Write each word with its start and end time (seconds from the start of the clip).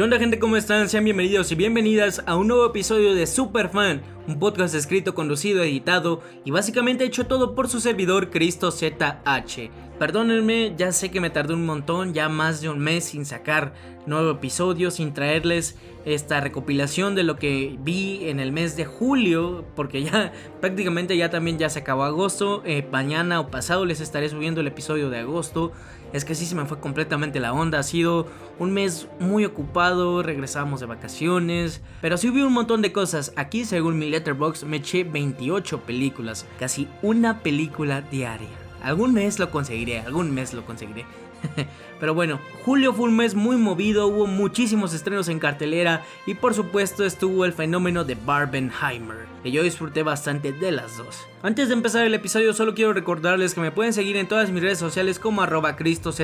¿Qué 0.00 0.04
onda 0.04 0.18
gente? 0.18 0.38
¿Cómo 0.38 0.56
están? 0.56 0.88
Sean 0.88 1.04
bienvenidos 1.04 1.52
y 1.52 1.56
bienvenidas 1.56 2.22
a 2.24 2.34
un 2.34 2.48
nuevo 2.48 2.64
episodio 2.64 3.14
de 3.14 3.26
Superfan, 3.26 4.00
un 4.26 4.38
podcast 4.38 4.74
escrito, 4.74 5.14
conducido, 5.14 5.62
editado 5.62 6.22
y 6.42 6.50
básicamente 6.50 7.04
hecho 7.04 7.26
todo 7.26 7.54
por 7.54 7.68
su 7.68 7.80
servidor 7.80 8.30
Cristo 8.30 8.70
ZH. 8.70 9.68
Perdónenme, 9.98 10.72
ya 10.74 10.92
sé 10.92 11.10
que 11.10 11.20
me 11.20 11.28
tardé 11.28 11.52
un 11.52 11.66
montón, 11.66 12.14
ya 12.14 12.30
más 12.30 12.62
de 12.62 12.70
un 12.70 12.78
mes 12.78 13.04
sin 13.04 13.26
sacar 13.26 13.74
nuevo 14.06 14.30
episodio, 14.30 14.90
sin 14.90 15.12
traerles 15.12 15.76
esta 16.06 16.40
recopilación 16.40 17.14
de 17.14 17.22
lo 17.22 17.36
que 17.36 17.76
vi 17.80 18.26
en 18.30 18.40
el 18.40 18.52
mes 18.52 18.78
de 18.78 18.86
julio, 18.86 19.66
porque 19.76 20.02
ya 20.02 20.32
prácticamente 20.62 21.14
ya 21.18 21.28
también 21.28 21.58
ya 21.58 21.68
se 21.68 21.80
acabó 21.80 22.04
agosto, 22.04 22.62
eh, 22.64 22.88
mañana 22.90 23.38
o 23.38 23.50
pasado 23.50 23.84
les 23.84 24.00
estaré 24.00 24.30
subiendo 24.30 24.62
el 24.62 24.66
episodio 24.68 25.10
de 25.10 25.18
agosto. 25.18 25.72
Es 26.12 26.24
que 26.24 26.34
sí 26.34 26.44
se 26.44 26.56
me 26.56 26.66
fue 26.66 26.80
completamente 26.80 27.38
la 27.38 27.52
onda, 27.52 27.78
ha 27.78 27.82
sido 27.84 28.26
un 28.58 28.72
mes 28.72 29.06
muy 29.20 29.44
ocupado, 29.44 30.22
regresamos 30.22 30.80
de 30.80 30.86
vacaciones, 30.86 31.82
pero 32.00 32.16
sí 32.16 32.28
hubo 32.28 32.46
un 32.46 32.52
montón 32.52 32.82
de 32.82 32.92
cosas. 32.92 33.32
Aquí 33.36 33.64
según 33.64 33.98
mi 33.98 34.10
letterbox 34.10 34.64
me 34.64 34.78
eché 34.78 35.04
28 35.04 35.82
películas, 35.82 36.46
casi 36.58 36.88
una 37.02 37.42
película 37.42 38.00
diaria. 38.00 38.48
Algún 38.82 39.14
mes 39.14 39.38
lo 39.38 39.50
conseguiré, 39.50 40.00
algún 40.00 40.34
mes 40.34 40.52
lo 40.52 40.64
conseguiré. 40.64 41.04
Pero 42.00 42.14
bueno, 42.14 42.40
julio 42.64 42.94
fue 42.94 43.06
un 43.08 43.16
mes 43.16 43.34
muy 43.34 43.56
movido, 43.56 44.06
hubo 44.06 44.26
muchísimos 44.26 44.94
estrenos 44.94 45.28
en 45.28 45.38
cartelera 45.38 46.02
y 46.26 46.34
por 46.34 46.54
supuesto 46.54 47.04
estuvo 47.04 47.44
el 47.44 47.52
fenómeno 47.52 48.04
de 48.04 48.14
Barbenheimer, 48.14 49.26
que 49.42 49.50
yo 49.50 49.62
disfruté 49.62 50.02
bastante 50.02 50.52
de 50.52 50.72
las 50.72 50.96
dos. 50.96 51.26
Antes 51.42 51.68
de 51.68 51.74
empezar 51.74 52.06
el 52.06 52.14
episodio 52.14 52.54
solo 52.54 52.74
quiero 52.74 52.94
recordarles 52.94 53.54
que 53.54 53.60
me 53.60 53.70
pueden 53.70 53.92
seguir 53.92 54.16
en 54.16 54.28
todas 54.28 54.50
mis 54.50 54.62
redes 54.62 54.78
sociales 54.78 55.18
como 55.18 55.42
arroba 55.42 55.76
cristozh, 55.76 56.20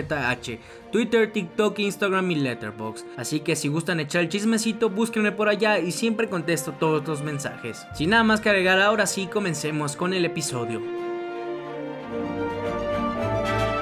Twitter, 0.92 1.32
TikTok, 1.32 1.78
Instagram 1.78 2.30
y 2.30 2.36
Letterboxd. 2.36 3.04
Así 3.18 3.40
que 3.40 3.56
si 3.56 3.68
gustan 3.68 4.00
echar 4.00 4.22
el 4.22 4.28
chismecito, 4.30 4.88
búsquenme 4.88 5.32
por 5.32 5.48
allá 5.48 5.78
y 5.78 5.92
siempre 5.92 6.28
contesto 6.28 6.72
todos 6.72 7.06
los 7.06 7.22
mensajes. 7.22 7.86
Sin 7.94 8.10
nada 8.10 8.24
más 8.24 8.40
que 8.40 8.48
agregar, 8.48 8.80
ahora 8.80 9.06
sí 9.06 9.26
comencemos 9.26 9.96
con 9.96 10.14
el 10.14 10.24
episodio. 10.24 11.05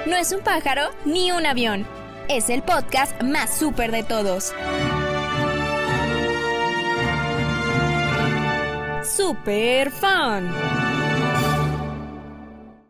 No 0.07 0.17
es 0.17 0.33
un 0.33 0.41
pájaro 0.43 0.91
ni 1.07 1.33
un 1.33 1.47
avión. 1.47 1.87
Es 2.29 2.51
el 2.51 2.63
podcast 2.63 3.23
más 3.23 3.57
súper 3.59 3.91
de 3.91 4.03
todos. 4.03 4.53
Super 9.03 9.91
Fan. 9.91 10.53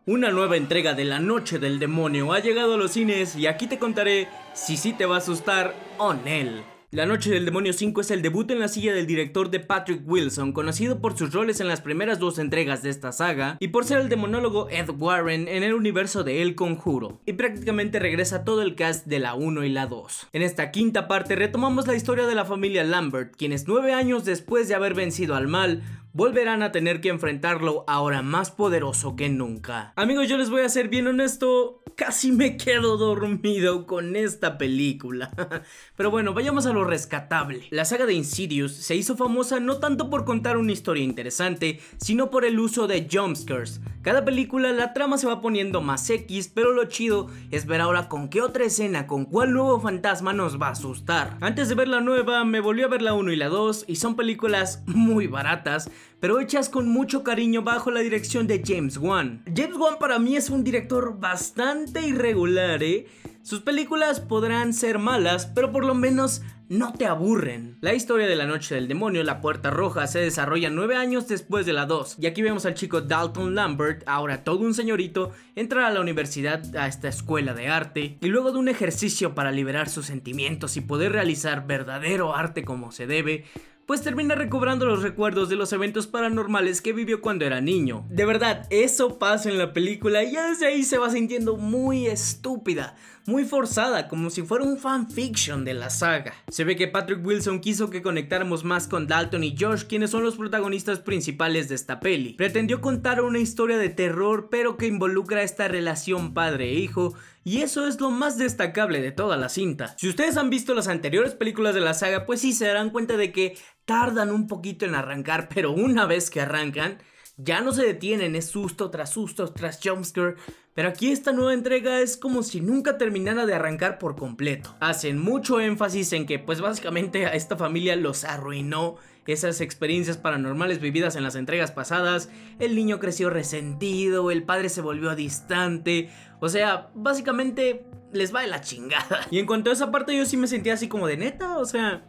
Una 0.05 0.29
nueva 0.29 0.57
entrega 0.57 0.93
de 0.93 1.05
La 1.05 1.19
Noche 1.19 1.57
del 1.57 1.79
Demonio 1.79 2.33
ha 2.33 2.39
llegado 2.39 2.73
a 2.73 2.77
los 2.77 2.91
cines 2.91 3.37
y 3.37 3.47
aquí 3.47 3.67
te 3.67 3.79
contaré 3.79 4.27
si 4.53 4.75
sí 4.75 4.91
te 4.91 5.05
va 5.05 5.15
a 5.15 5.19
asustar 5.19 5.73
o 5.97 6.13
no. 6.13 6.74
La 6.91 7.07
Noche 7.07 7.31
del 7.31 7.45
Demonio 7.45 7.73
5 7.73 8.01
es 8.01 8.11
el 8.11 8.21
debut 8.21 8.49
en 8.51 8.59
la 8.59 8.67
silla 8.67 8.93
del 8.93 9.07
director 9.07 9.49
de 9.49 9.59
Patrick 9.59 10.03
Wilson, 10.05 10.53
conocido 10.53 11.01
por 11.01 11.17
sus 11.17 11.33
roles 11.33 11.59
en 11.59 11.67
las 11.67 11.81
primeras 11.81 12.19
dos 12.19 12.37
entregas 12.37 12.83
de 12.83 12.91
esta 12.91 13.11
saga 13.11 13.57
y 13.59 13.69
por 13.69 13.85
ser 13.85 13.99
el 13.99 14.07
demonólogo 14.07 14.69
Ed 14.69 14.89
Warren 14.91 15.47
en 15.47 15.63
el 15.63 15.73
universo 15.73 16.23
de 16.23 16.43
El 16.43 16.53
Conjuro. 16.53 17.19
Y 17.25 17.33
prácticamente 17.33 17.99
regresa 17.99 18.45
todo 18.45 18.61
el 18.61 18.75
cast 18.75 19.07
de 19.07 19.19
la 19.19 19.33
1 19.33 19.63
y 19.63 19.69
la 19.69 19.87
2. 19.87 20.27
En 20.31 20.43
esta 20.43 20.69
quinta 20.69 21.07
parte 21.07 21.35
retomamos 21.35 21.87
la 21.87 21.95
historia 21.95 22.27
de 22.27 22.35
la 22.35 22.45
familia 22.45 22.83
Lambert, 22.83 23.35
quienes 23.35 23.67
nueve 23.67 23.91
años 23.91 24.23
después 24.23 24.67
de 24.67 24.75
haber 24.75 24.93
vencido 24.93 25.35
al 25.35 25.47
mal, 25.47 25.81
volverán 26.13 26.63
a 26.63 26.71
tener 26.71 27.01
que 27.01 27.09
enfrentarlo 27.09 27.83
ahora 27.87 28.21
más 28.21 28.49
poderoso 28.51 29.17
que 29.17 29.27
nunca. 29.27 29.91
Amigos, 29.97 30.29
yo 30.29 30.37
les 30.37 30.49
voy 30.49 30.61
a 30.61 30.69
ser 30.69 30.87
bien 30.87 31.07
honesto, 31.07 31.81
casi 31.95 32.31
me 32.31 32.57
quedo 32.57 32.97
dormido 32.97 33.85
con 33.85 34.15
esta 34.15 34.57
película. 34.57 35.31
Pero 35.95 36.11
bueno, 36.11 36.33
vayamos 36.33 36.65
a 36.65 36.73
lo 36.73 36.83
rescatable. 36.83 37.67
La 37.71 37.85
saga 37.85 38.05
de 38.05 38.13
Insidious 38.13 38.73
se 38.73 38.95
hizo 38.95 39.15
famosa 39.15 39.59
no 39.59 39.77
tanto 39.77 40.09
por 40.09 40.25
contar 40.25 40.57
una 40.57 40.71
historia 40.71 41.03
interesante, 41.03 41.79
sino 41.97 42.29
por 42.29 42.45
el 42.45 42.59
uso 42.59 42.87
de 42.87 43.07
jumpscares. 43.11 43.81
Cada 44.01 44.23
película 44.23 44.71
la 44.71 44.93
trama 44.93 45.17
se 45.17 45.27
va 45.27 45.41
poniendo 45.41 45.81
más 45.81 46.09
X, 46.09 46.51
pero 46.53 46.73
lo 46.73 46.85
chido 46.85 47.27
es 47.51 47.65
ver 47.65 47.81
ahora 47.81 48.07
con 48.09 48.29
qué 48.29 48.41
otra 48.41 48.65
escena, 48.65 49.07
con 49.07 49.25
cuál 49.25 49.53
nuevo 49.53 49.79
fantasma 49.79 50.33
nos 50.33 50.61
va 50.61 50.67
a 50.67 50.71
asustar. 50.71 51.37
Antes 51.41 51.69
de 51.69 51.75
ver 51.75 51.87
la 51.87 52.01
nueva, 52.01 52.43
me 52.45 52.59
volví 52.59 52.83
a 52.83 52.87
ver 52.87 53.01
la 53.01 53.13
1 53.13 53.31
y 53.31 53.35
la 53.35 53.47
2 53.47 53.85
y 53.87 53.95
son 53.95 54.15
películas 54.15 54.83
muy 54.85 55.27
baratas, 55.27 55.89
pero 56.25 56.39
hechas 56.39 56.69
con 56.69 56.89
mucho 56.89 57.23
cariño 57.23 57.61
bajo 57.61 57.91
la 57.91 57.99
dirección 57.99 58.47
de 58.47 58.63
James 58.65 58.97
Wan. 58.97 59.43
James 59.55 59.77
Wan 59.77 59.99
para 59.99 60.17
mí 60.17 60.35
es 60.35 60.49
un 60.49 60.63
director 60.63 61.19
bastante 61.19 62.01
irregular, 62.01 62.81
¿eh? 62.81 63.05
Sus 63.43 63.61
películas 63.61 64.21
podrán 64.21 64.73
ser 64.73 64.97
malas, 64.97 65.45
pero 65.45 65.71
por 65.71 65.85
lo 65.85 65.93
menos 65.93 66.41
no 66.67 66.93
te 66.93 67.05
aburren. 67.05 67.77
La 67.81 67.93
historia 67.93 68.25
de 68.25 68.35
la 68.35 68.47
noche 68.47 68.73
del 68.73 68.87
demonio, 68.87 69.23
la 69.23 69.39
puerta 69.39 69.69
roja, 69.69 70.07
se 70.07 70.17
desarrolla 70.17 70.71
nueve 70.71 70.95
años 70.95 71.27
después 71.27 71.67
de 71.67 71.73
la 71.73 71.85
2. 71.85 72.17
Y 72.19 72.25
aquí 72.25 72.41
vemos 72.41 72.65
al 72.65 72.73
chico 72.73 73.01
Dalton 73.01 73.53
Lambert, 73.53 74.01
ahora 74.07 74.43
todo 74.43 74.61
un 74.61 74.73
señorito, 74.73 75.31
entrar 75.55 75.83
a 75.83 75.93
la 75.93 76.01
universidad, 76.01 76.75
a 76.75 76.87
esta 76.87 77.07
escuela 77.07 77.53
de 77.53 77.67
arte, 77.67 78.17
y 78.19 78.27
luego 78.29 78.51
de 78.51 78.57
un 78.57 78.67
ejercicio 78.67 79.35
para 79.35 79.51
liberar 79.51 79.89
sus 79.89 80.07
sentimientos 80.07 80.75
y 80.75 80.81
poder 80.81 81.11
realizar 81.11 81.67
verdadero 81.67 82.35
arte 82.35 82.63
como 82.63 82.91
se 82.91 83.05
debe, 83.05 83.45
pues 83.85 84.01
termina 84.01 84.35
recobrando 84.35 84.85
los 84.85 85.03
recuerdos 85.03 85.49
de 85.49 85.55
los 85.55 85.71
eventos 85.71 86.07
paranormales 86.07 86.81
que 86.81 86.93
vivió 86.93 87.21
cuando 87.21 87.45
era 87.45 87.61
niño. 87.61 88.03
De 88.09 88.25
verdad, 88.25 88.65
eso 88.69 89.19
pasa 89.19 89.49
en 89.49 89.57
la 89.57 89.73
película 89.73 90.23
y 90.23 90.31
ya 90.31 90.47
desde 90.47 90.67
ahí 90.67 90.83
se 90.83 90.97
va 90.97 91.09
sintiendo 91.11 91.55
muy 91.57 92.07
estúpida, 92.07 92.95
muy 93.25 93.45
forzada, 93.45 94.07
como 94.07 94.29
si 94.29 94.43
fuera 94.43 94.63
un 94.63 94.77
fanfiction 94.77 95.65
de 95.65 95.73
la 95.73 95.89
saga. 95.89 96.33
Se 96.47 96.63
ve 96.63 96.75
que 96.75 96.87
Patrick 96.87 97.25
Wilson 97.25 97.59
quiso 97.59 97.89
que 97.89 98.01
conectáramos 98.01 98.63
más 98.63 98.87
con 98.87 99.07
Dalton 99.07 99.43
y 99.43 99.55
Josh, 99.59 99.83
quienes 99.83 100.11
son 100.11 100.23
los 100.23 100.35
protagonistas 100.35 100.99
principales 100.99 101.69
de 101.69 101.75
esta 101.75 101.99
peli. 101.99 102.33
Pretendió 102.33 102.81
contar 102.81 103.21
una 103.21 103.39
historia 103.39 103.77
de 103.77 103.89
terror, 103.89 104.49
pero 104.49 104.77
que 104.77 104.87
involucra 104.87 105.43
esta 105.43 105.67
relación 105.67 106.33
padre-hijo, 106.33 107.15
y 107.43 107.61
eso 107.61 107.87
es 107.87 107.99
lo 107.99 108.09
más 108.09 108.37
destacable 108.37 109.01
de 109.01 109.11
toda 109.11 109.37
la 109.37 109.49
cinta. 109.49 109.95
Si 109.97 110.09
ustedes 110.09 110.37
han 110.37 110.49
visto 110.49 110.73
las 110.73 110.87
anteriores 110.87 111.35
películas 111.35 111.75
de 111.75 111.81
la 111.81 111.93
saga, 111.93 112.25
pues 112.25 112.41
sí 112.41 112.53
se 112.53 112.65
darán 112.65 112.89
cuenta 112.89 113.17
de 113.17 113.31
que 113.31 113.57
tardan 113.85 114.31
un 114.31 114.47
poquito 114.47 114.85
en 114.85 114.95
arrancar, 114.95 115.49
pero 115.53 115.71
una 115.71 116.05
vez 116.05 116.29
que 116.29 116.41
arrancan, 116.41 116.97
ya 117.37 117.61
no 117.61 117.71
se 117.71 117.85
detienen, 117.85 118.35
es 118.35 118.47
susto 118.47 118.89
tras 118.89 119.11
susto 119.11 119.51
tras 119.51 119.79
jumpscare. 119.83 120.35
Pero 120.75 120.89
aquí 120.89 121.11
esta 121.11 121.31
nueva 121.31 121.53
entrega 121.53 122.01
es 122.01 122.17
como 122.17 122.43
si 122.43 122.59
nunca 122.59 122.97
terminara 122.97 123.45
de 123.45 123.53
arrancar 123.53 123.97
por 123.97 124.17
completo. 124.17 124.75
Hacen 124.81 125.17
mucho 125.17 125.61
énfasis 125.61 126.11
en 126.11 126.25
que 126.25 126.37
pues 126.37 126.59
básicamente 126.59 127.25
a 127.25 127.33
esta 127.33 127.55
familia 127.55 127.95
los 127.95 128.25
arruinó 128.25 128.97
esas 129.25 129.61
experiencias 129.61 130.17
paranormales 130.17 130.81
vividas 130.81 131.15
en 131.15 131.23
las 131.23 131.35
entregas 131.35 131.71
pasadas. 131.71 132.29
El 132.59 132.75
niño 132.75 132.99
creció 132.99 133.29
resentido, 133.29 134.31
el 134.31 134.43
padre 134.43 134.67
se 134.67 134.81
volvió 134.81 135.15
distante. 135.15 136.09
O 136.41 136.49
sea, 136.49 136.91
básicamente 136.93 137.85
les 138.11 138.35
va 138.35 138.41
de 138.41 138.47
la 138.47 138.59
chingada. 138.59 139.21
Y 139.31 139.39
en 139.39 139.45
cuanto 139.45 139.69
a 139.69 139.73
esa 139.73 139.91
parte 139.91 140.15
yo 140.15 140.25
sí 140.25 140.35
me 140.35 140.47
sentía 140.47 140.73
así 140.73 140.89
como 140.89 141.07
de 141.07 141.15
neta, 141.15 141.57
o 141.57 141.65
sea... 141.65 142.05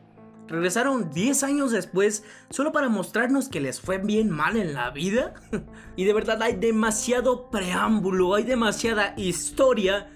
Regresaron 0.49 1.11
10 1.11 1.43
años 1.43 1.73
después 1.73 2.25
solo 2.51 2.73
para 2.73 2.89
mostrarnos 2.89 3.49
que 3.49 3.61
les 3.61 3.81
fue 3.81 3.99
bien 3.99 4.31
mal 4.31 4.57
en 4.57 4.75
la 4.75 4.91
vida. 4.91 5.35
y 5.97 6.05
de 6.05 6.13
verdad 6.13 6.43
hay 6.43 6.57
demasiado 6.57 7.51
preámbulo, 7.51 8.35
hay 8.35 8.45
demasiada 8.45 9.15
historia 9.17 10.09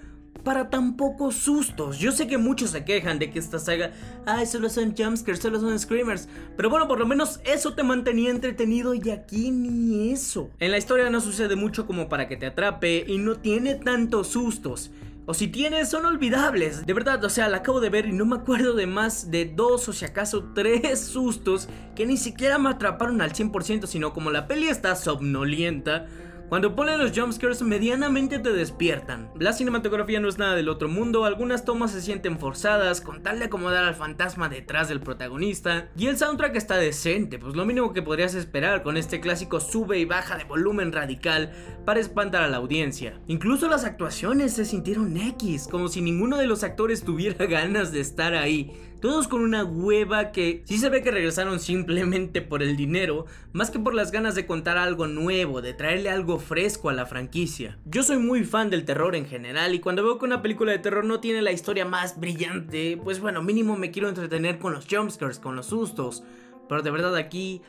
para 0.43 0.69
tan 0.69 0.95
pocos 0.97 1.35
sustos. 1.35 1.99
Yo 1.99 2.11
sé 2.11 2.27
que 2.27 2.37
muchos 2.37 2.71
se 2.71 2.83
quejan 2.83 3.19
de 3.19 3.31
que 3.31 3.39
esta 3.39 3.59
saga, 3.59 3.91
ay, 4.25 4.45
solo 4.45 4.69
son 4.69 4.95
jumpscares, 4.95 5.41
solo 5.41 5.59
son 5.59 5.77
screamers. 5.77 6.27
Pero 6.55 6.69
bueno, 6.69 6.87
por 6.87 6.99
lo 6.99 7.05
menos 7.05 7.39
eso 7.45 7.73
te 7.73 7.83
mantenía 7.83 8.31
entretenido 8.31 8.93
y 8.93 9.09
aquí 9.09 9.51
ni 9.51 10.11
eso. 10.11 10.49
En 10.59 10.71
la 10.71 10.77
historia 10.77 11.09
no 11.09 11.21
sucede 11.21 11.55
mucho 11.55 11.85
como 11.85 12.09
para 12.09 12.27
que 12.27 12.37
te 12.37 12.47
atrape 12.47 13.05
y 13.07 13.17
no 13.17 13.35
tiene 13.35 13.75
tantos 13.75 14.27
sustos. 14.27 14.91
O 15.31 15.33
si 15.33 15.47
tienes, 15.47 15.87
son 15.87 16.05
olvidables. 16.05 16.85
De 16.85 16.93
verdad, 16.93 17.23
o 17.23 17.29
sea, 17.29 17.47
la 17.47 17.59
acabo 17.59 17.79
de 17.79 17.89
ver 17.89 18.05
y 18.05 18.11
no 18.11 18.25
me 18.25 18.35
acuerdo 18.35 18.73
de 18.73 18.85
más 18.85 19.31
de 19.31 19.45
dos 19.45 19.87
o 19.87 19.93
si 19.93 20.03
acaso 20.03 20.51
tres 20.53 20.99
sustos 20.99 21.69
que 21.95 22.05
ni 22.05 22.17
siquiera 22.17 22.57
me 22.57 22.69
atraparon 22.69 23.21
al 23.21 23.31
100%, 23.31 23.87
sino 23.87 24.11
como 24.11 24.29
la 24.29 24.45
peli 24.45 24.67
está 24.67 24.93
somnolienta 24.97 26.07
cuando 26.51 26.75
ponen 26.75 26.99
los 26.99 27.17
jumpscares 27.17 27.61
medianamente 27.61 28.37
te 28.37 28.51
despiertan. 28.51 29.31
La 29.39 29.53
cinematografía 29.53 30.19
no 30.19 30.27
es 30.27 30.37
nada 30.37 30.53
del 30.53 30.67
otro 30.67 30.89
mundo, 30.89 31.23
algunas 31.23 31.63
tomas 31.63 31.91
se 31.91 32.01
sienten 32.01 32.39
forzadas 32.39 32.99
con 32.99 33.23
tal 33.23 33.39
de 33.39 33.45
acomodar 33.45 33.85
al 33.85 33.95
fantasma 33.95 34.49
detrás 34.49 34.89
del 34.89 34.99
protagonista. 34.99 35.87
Y 35.95 36.07
el 36.07 36.17
soundtrack 36.17 36.57
está 36.57 36.75
decente, 36.75 37.39
pues 37.39 37.55
lo 37.55 37.65
mínimo 37.65 37.93
que 37.93 38.01
podrías 38.01 38.35
esperar 38.35 38.83
con 38.83 38.97
este 38.97 39.21
clásico 39.21 39.61
sube 39.61 39.97
y 39.99 40.03
baja 40.03 40.35
de 40.35 40.43
volumen 40.43 40.91
radical 40.91 41.53
para 41.85 42.01
espantar 42.01 42.43
a 42.43 42.49
la 42.49 42.57
audiencia. 42.57 43.17
Incluso 43.27 43.69
las 43.69 43.85
actuaciones 43.85 44.51
se 44.51 44.65
sintieron 44.65 45.15
X, 45.15 45.69
como 45.71 45.87
si 45.87 46.01
ninguno 46.01 46.35
de 46.35 46.47
los 46.47 46.65
actores 46.65 47.05
tuviera 47.05 47.45
ganas 47.45 47.93
de 47.93 48.01
estar 48.01 48.35
ahí. 48.35 48.73
Todos 49.01 49.27
con 49.27 49.41
una 49.41 49.65
hueva 49.65 50.31
que 50.31 50.61
sí 50.65 50.77
se 50.77 50.89
ve 50.89 51.01
que 51.01 51.11
regresaron 51.11 51.59
simplemente 51.59 52.41
por 52.41 52.61
el 52.61 52.77
dinero, 52.77 53.25
más 53.51 53.71
que 53.71 53.79
por 53.79 53.95
las 53.95 54.11
ganas 54.11 54.35
de 54.35 54.45
contar 54.45 54.77
algo 54.77 55.07
nuevo, 55.07 55.61
de 55.61 55.73
traerle 55.73 56.09
algo 56.09 56.39
fresco 56.39 56.89
a 56.89 56.93
la 56.93 57.07
franquicia. 57.07 57.79
Yo 57.85 58.03
soy 58.03 58.19
muy 58.19 58.43
fan 58.43 58.69
del 58.69 58.85
terror 58.85 59.15
en 59.15 59.25
general 59.25 59.73
y 59.73 59.79
cuando 59.79 60.03
veo 60.03 60.19
que 60.19 60.25
una 60.25 60.43
película 60.43 60.71
de 60.71 60.79
terror 60.79 61.03
no 61.03 61.19
tiene 61.19 61.41
la 61.41 61.51
historia 61.51 61.83
más 61.83 62.19
brillante, 62.19 62.97
pues 63.03 63.19
bueno, 63.19 63.41
mínimo 63.41 63.75
me 63.75 63.91
quiero 63.91 64.07
entretener 64.07 64.59
con 64.59 64.71
los 64.71 64.87
jumpscares, 64.87 65.39
con 65.39 65.55
los 65.55 65.65
sustos. 65.65 66.23
Pero 66.69 66.83
de 66.83 66.91
verdad 66.91 67.15
aquí 67.15 67.61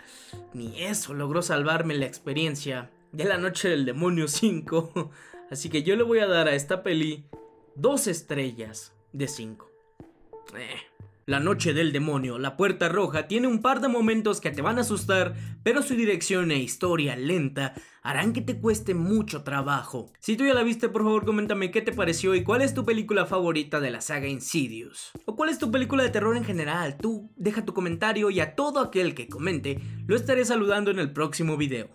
ni 0.52 0.82
eso 0.82 1.14
logró 1.14 1.42
salvarme 1.42 1.94
la 1.94 2.06
experiencia 2.06 2.90
de 3.10 3.24
la 3.24 3.38
noche 3.38 3.70
del 3.70 3.86
demonio 3.86 4.28
5. 4.28 5.10
Así 5.50 5.70
que 5.70 5.82
yo 5.82 5.96
le 5.96 6.02
voy 6.02 6.18
a 6.18 6.26
dar 6.26 6.46
a 6.46 6.54
esta 6.54 6.82
peli 6.82 7.24
dos 7.74 8.06
estrellas 8.06 8.94
de 9.12 9.28
5. 9.28 9.70
Eh. 10.56 10.91
La 11.24 11.38
Noche 11.38 11.72
del 11.72 11.92
Demonio, 11.92 12.36
La 12.38 12.56
Puerta 12.56 12.88
Roja, 12.88 13.28
tiene 13.28 13.46
un 13.46 13.62
par 13.62 13.80
de 13.80 13.86
momentos 13.86 14.40
que 14.40 14.50
te 14.50 14.60
van 14.60 14.78
a 14.78 14.80
asustar, 14.80 15.34
pero 15.62 15.82
su 15.82 15.94
dirección 15.94 16.50
e 16.50 16.58
historia 16.58 17.14
lenta 17.14 17.74
harán 18.02 18.32
que 18.32 18.40
te 18.40 18.58
cueste 18.58 18.94
mucho 18.94 19.44
trabajo. 19.44 20.12
Si 20.18 20.36
tú 20.36 20.44
ya 20.44 20.54
la 20.54 20.64
viste, 20.64 20.88
por 20.88 21.04
favor 21.04 21.24
coméntame 21.24 21.70
qué 21.70 21.80
te 21.80 21.92
pareció 21.92 22.34
y 22.34 22.42
cuál 22.42 22.62
es 22.62 22.74
tu 22.74 22.84
película 22.84 23.24
favorita 23.24 23.78
de 23.78 23.92
la 23.92 24.00
saga 24.00 24.26
Insidious. 24.26 25.12
O 25.24 25.36
cuál 25.36 25.50
es 25.50 25.58
tu 25.58 25.70
película 25.70 26.02
de 26.02 26.10
terror 26.10 26.36
en 26.36 26.44
general. 26.44 26.96
Tú 27.00 27.30
deja 27.36 27.64
tu 27.64 27.72
comentario 27.72 28.28
y 28.30 28.40
a 28.40 28.56
todo 28.56 28.80
aquel 28.80 29.14
que 29.14 29.28
comente 29.28 29.80
lo 30.06 30.16
estaré 30.16 30.44
saludando 30.44 30.90
en 30.90 30.98
el 30.98 31.12
próximo 31.12 31.56
video. 31.56 31.90